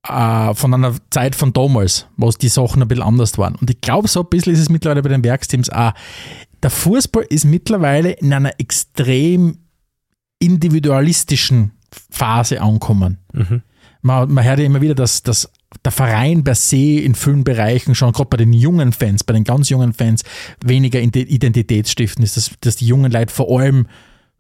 [0.09, 3.55] Äh, von einer Zeit von damals, wo die Sachen ein bisschen anders waren.
[3.55, 5.93] Und ich glaube, so ein bisschen ist es mittlerweile bei den Werksteams auch.
[6.63, 9.59] Der Fußball ist mittlerweile in einer extrem
[10.39, 11.73] individualistischen
[12.11, 13.19] Phase ankommen.
[13.35, 13.63] Mhm.
[14.03, 15.51] Man, man hört ja immer wieder, dass, dass
[15.85, 19.45] der Verein per se in vielen Bereichen schon, gerade bei den jungen Fans, bei den
[19.45, 20.23] ganz jungen Fans,
[20.63, 23.87] weniger Ide- Identitätsstiften ist, dass, dass die jungen Leute vor allem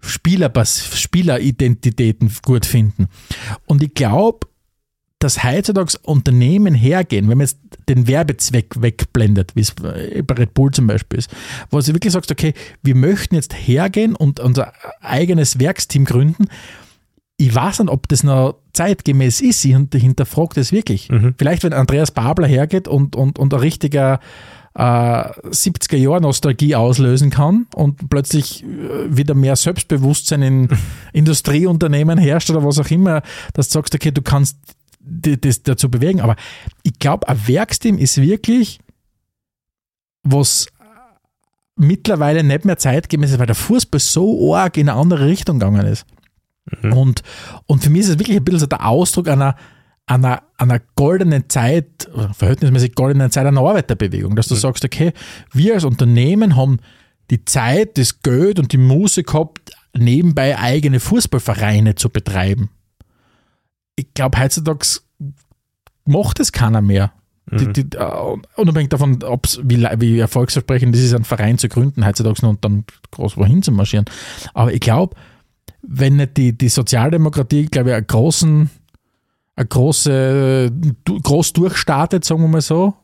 [0.00, 3.06] Spieler, Spieleridentitäten gut finden.
[3.66, 4.48] Und ich glaube,
[5.20, 7.58] dass heutzutage Unternehmen hergehen, wenn man jetzt
[7.88, 11.30] den Werbezweck wegblendet, wie es bei Red Bull zum Beispiel ist,
[11.70, 16.46] wo du wirklich sagst, okay, wir möchten jetzt hergehen und unser eigenes Werksteam gründen.
[17.42, 19.64] Ich weiß nicht, ob das noch zeitgemäß ist.
[19.64, 21.08] Ich hint- hinterfrage das wirklich.
[21.10, 21.34] Mhm.
[21.36, 24.20] Vielleicht, wenn Andreas Babler hergeht und, und, und ein richtiger
[24.74, 28.66] äh, 70er-Jahr-Nostalgie auslösen kann und plötzlich äh,
[29.16, 30.68] wieder mehr Selbstbewusstsein in
[31.12, 33.22] Industrieunternehmen herrscht oder was auch immer,
[33.54, 34.56] dass du sagst, okay, du kannst
[35.00, 36.20] das dazu bewegen.
[36.20, 36.36] Aber
[36.84, 38.78] ich glaube, ein Werksteam ist wirklich
[40.22, 40.68] was
[41.74, 45.84] mittlerweile nicht mehr zeitgemäß ist, weil der Fußball so arg in eine andere Richtung gegangen
[45.86, 46.04] ist.
[46.82, 47.22] Und,
[47.66, 49.56] und für mich ist es wirklich ein bisschen so der Ausdruck einer,
[50.06, 55.12] einer, einer goldenen Zeit, verhältnismäßig goldenen Zeit einer Arbeiterbewegung, dass du sagst, okay,
[55.52, 56.78] wir als Unternehmen haben
[57.30, 62.70] die Zeit, das Geld und die Muße gehabt, nebenbei eigene Fußballvereine zu betreiben.
[63.96, 64.86] Ich glaube, heutzutage
[66.04, 67.12] macht es keiner mehr.
[67.50, 72.06] Die, die, uh, unabhängig davon, ob's, wie, wie erfolgsversprechend es ist, einen Verein zu gründen
[72.06, 74.06] heutzutage und dann groß wohin zu marschieren.
[74.54, 75.16] Aber ich glaube,
[75.82, 78.70] wenn nicht die, die Sozialdemokratie, glaube ich, einen großen,
[79.56, 80.72] eine große,
[81.22, 82.94] groß durchstartet, sagen wir mal so,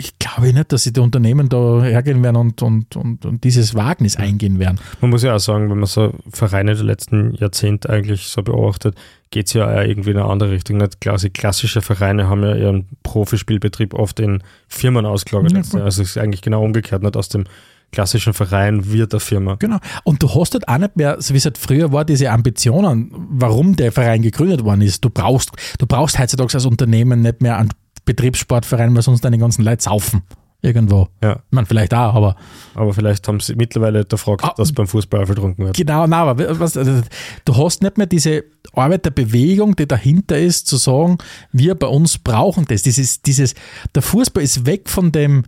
[0.00, 3.74] ich glaube nicht, dass sie die Unternehmen da hergehen werden und, und, und, und dieses
[3.74, 4.80] Wagnis eingehen werden.
[5.00, 8.96] Man muss ja auch sagen, wenn man so Vereine der letzten Jahrzehnte eigentlich so beobachtet,
[9.30, 10.78] geht es ja auch irgendwie in eine andere Richtung.
[10.78, 15.52] Nicht quasi klassische Vereine haben ja ihren Profispielbetrieb oft in Firmen ausgelagert.
[15.52, 17.44] Ja, also es ist eigentlich genau umgekehrt, nicht aus dem
[17.92, 19.56] klassischen Verein wird der Firma.
[19.56, 19.78] Genau.
[20.04, 23.10] Und du hast halt auch nicht mehr, so wie es halt früher war, diese Ambitionen,
[23.30, 25.04] warum der Verein gegründet worden ist.
[25.04, 27.70] Du brauchst, du brauchst heutzutage als Unternehmen nicht mehr einen
[28.04, 30.22] Betriebssportverein, weil sonst deine ganzen Leute saufen.
[30.62, 31.08] Irgendwo.
[31.22, 31.36] Ja.
[31.36, 32.36] Ich meine, vielleicht auch, aber.
[32.74, 35.76] Aber vielleicht haben sie mittlerweile gefragt, ah, dass beim Fußball vertrunken wird.
[35.76, 37.00] Genau, nein, aber was, also,
[37.46, 41.16] du hast nicht mehr diese Arbeiterbewegung, die dahinter ist, zu sagen,
[41.50, 42.82] wir bei uns brauchen das.
[42.82, 43.54] Dieses, dieses,
[43.94, 45.44] der Fußball ist weg von dem,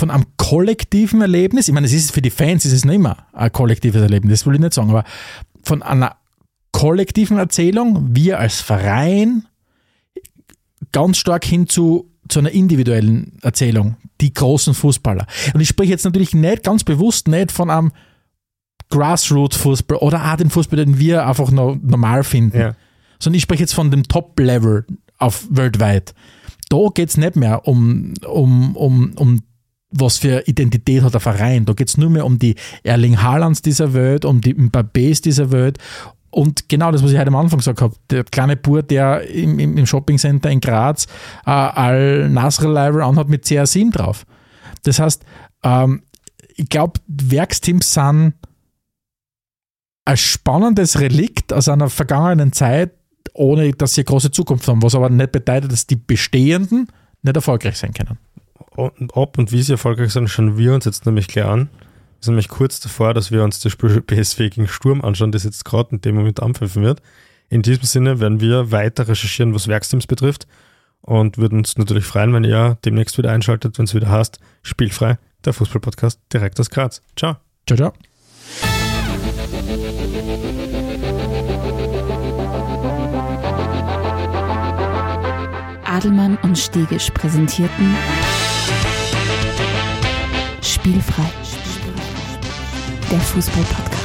[0.00, 1.68] von einem kollektiven Erlebnis.
[1.68, 4.46] Ich meine, es ist für die Fans ist es nicht mehr ein kollektives Erlebnis, das
[4.46, 5.04] will ich nicht sagen, aber
[5.62, 6.16] von einer
[6.72, 9.46] kollektiven Erzählung, wir als Verein
[10.92, 15.26] ganz stark hin zu, zu einer individuellen Erzählung, die großen Fußballer.
[15.52, 17.92] Und ich spreche jetzt natürlich nicht ganz bewusst nicht von einem
[18.90, 22.74] Grassroots-Fußball oder auch den Fußball, den wir einfach noch normal finden, ja.
[23.18, 24.86] sondern ich spreche jetzt von dem Top-Level
[25.18, 26.14] auf weltweit.
[26.70, 29.42] Da geht es nicht mehr um, um, um, um
[29.90, 31.64] was für Identität hat der Verein.
[31.64, 35.50] Da geht es nur mehr um die Erling Haalands dieser Welt, um die Mbappés dieser
[35.50, 35.78] Welt
[36.30, 39.58] und genau das, was ich heute am Anfang gesagt habe, der kleine Bur, der im,
[39.58, 41.06] im, Shoppingcenter in Graz
[41.44, 44.24] äh, Al-Nasr-Level anhat mit CR7 drauf.
[44.84, 45.24] Das heißt,
[45.64, 46.02] ähm,
[46.54, 48.34] ich glaube, Werksteams sind
[50.04, 52.92] ein spannendes Relikt aus einer vergangenen Zeit,
[53.34, 56.88] ohne dass sie eine große Zukunft haben, was aber nicht bedeutet, dass die bestehenden
[57.22, 58.18] nicht erfolgreich sein können.
[58.76, 61.68] Ob und wie sie erfolgreich sind, schauen wir uns jetzt nämlich gleich an.
[61.68, 65.44] Wir sind nämlich kurz davor, dass wir uns das Spiel BSW gegen Sturm anschauen, das
[65.44, 67.02] jetzt gerade in dem Moment anpfiffen wird.
[67.48, 70.46] In diesem Sinne werden wir weiter recherchieren, was Werksteams betrifft
[71.02, 75.18] und würden uns natürlich freuen, wenn ihr demnächst wieder einschaltet, wenn es wieder heißt, Spielfrei,
[75.44, 77.02] der Fußballpodcast direkt aus Graz.
[77.16, 77.36] Ciao.
[77.66, 77.92] Ciao, ciao.
[85.84, 87.96] Adelmann und Stegisch präsentierten
[90.80, 91.30] Spielfrei
[93.10, 94.00] der Fußball-Podcast.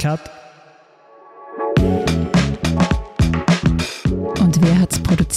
[0.00, 0.37] Cut.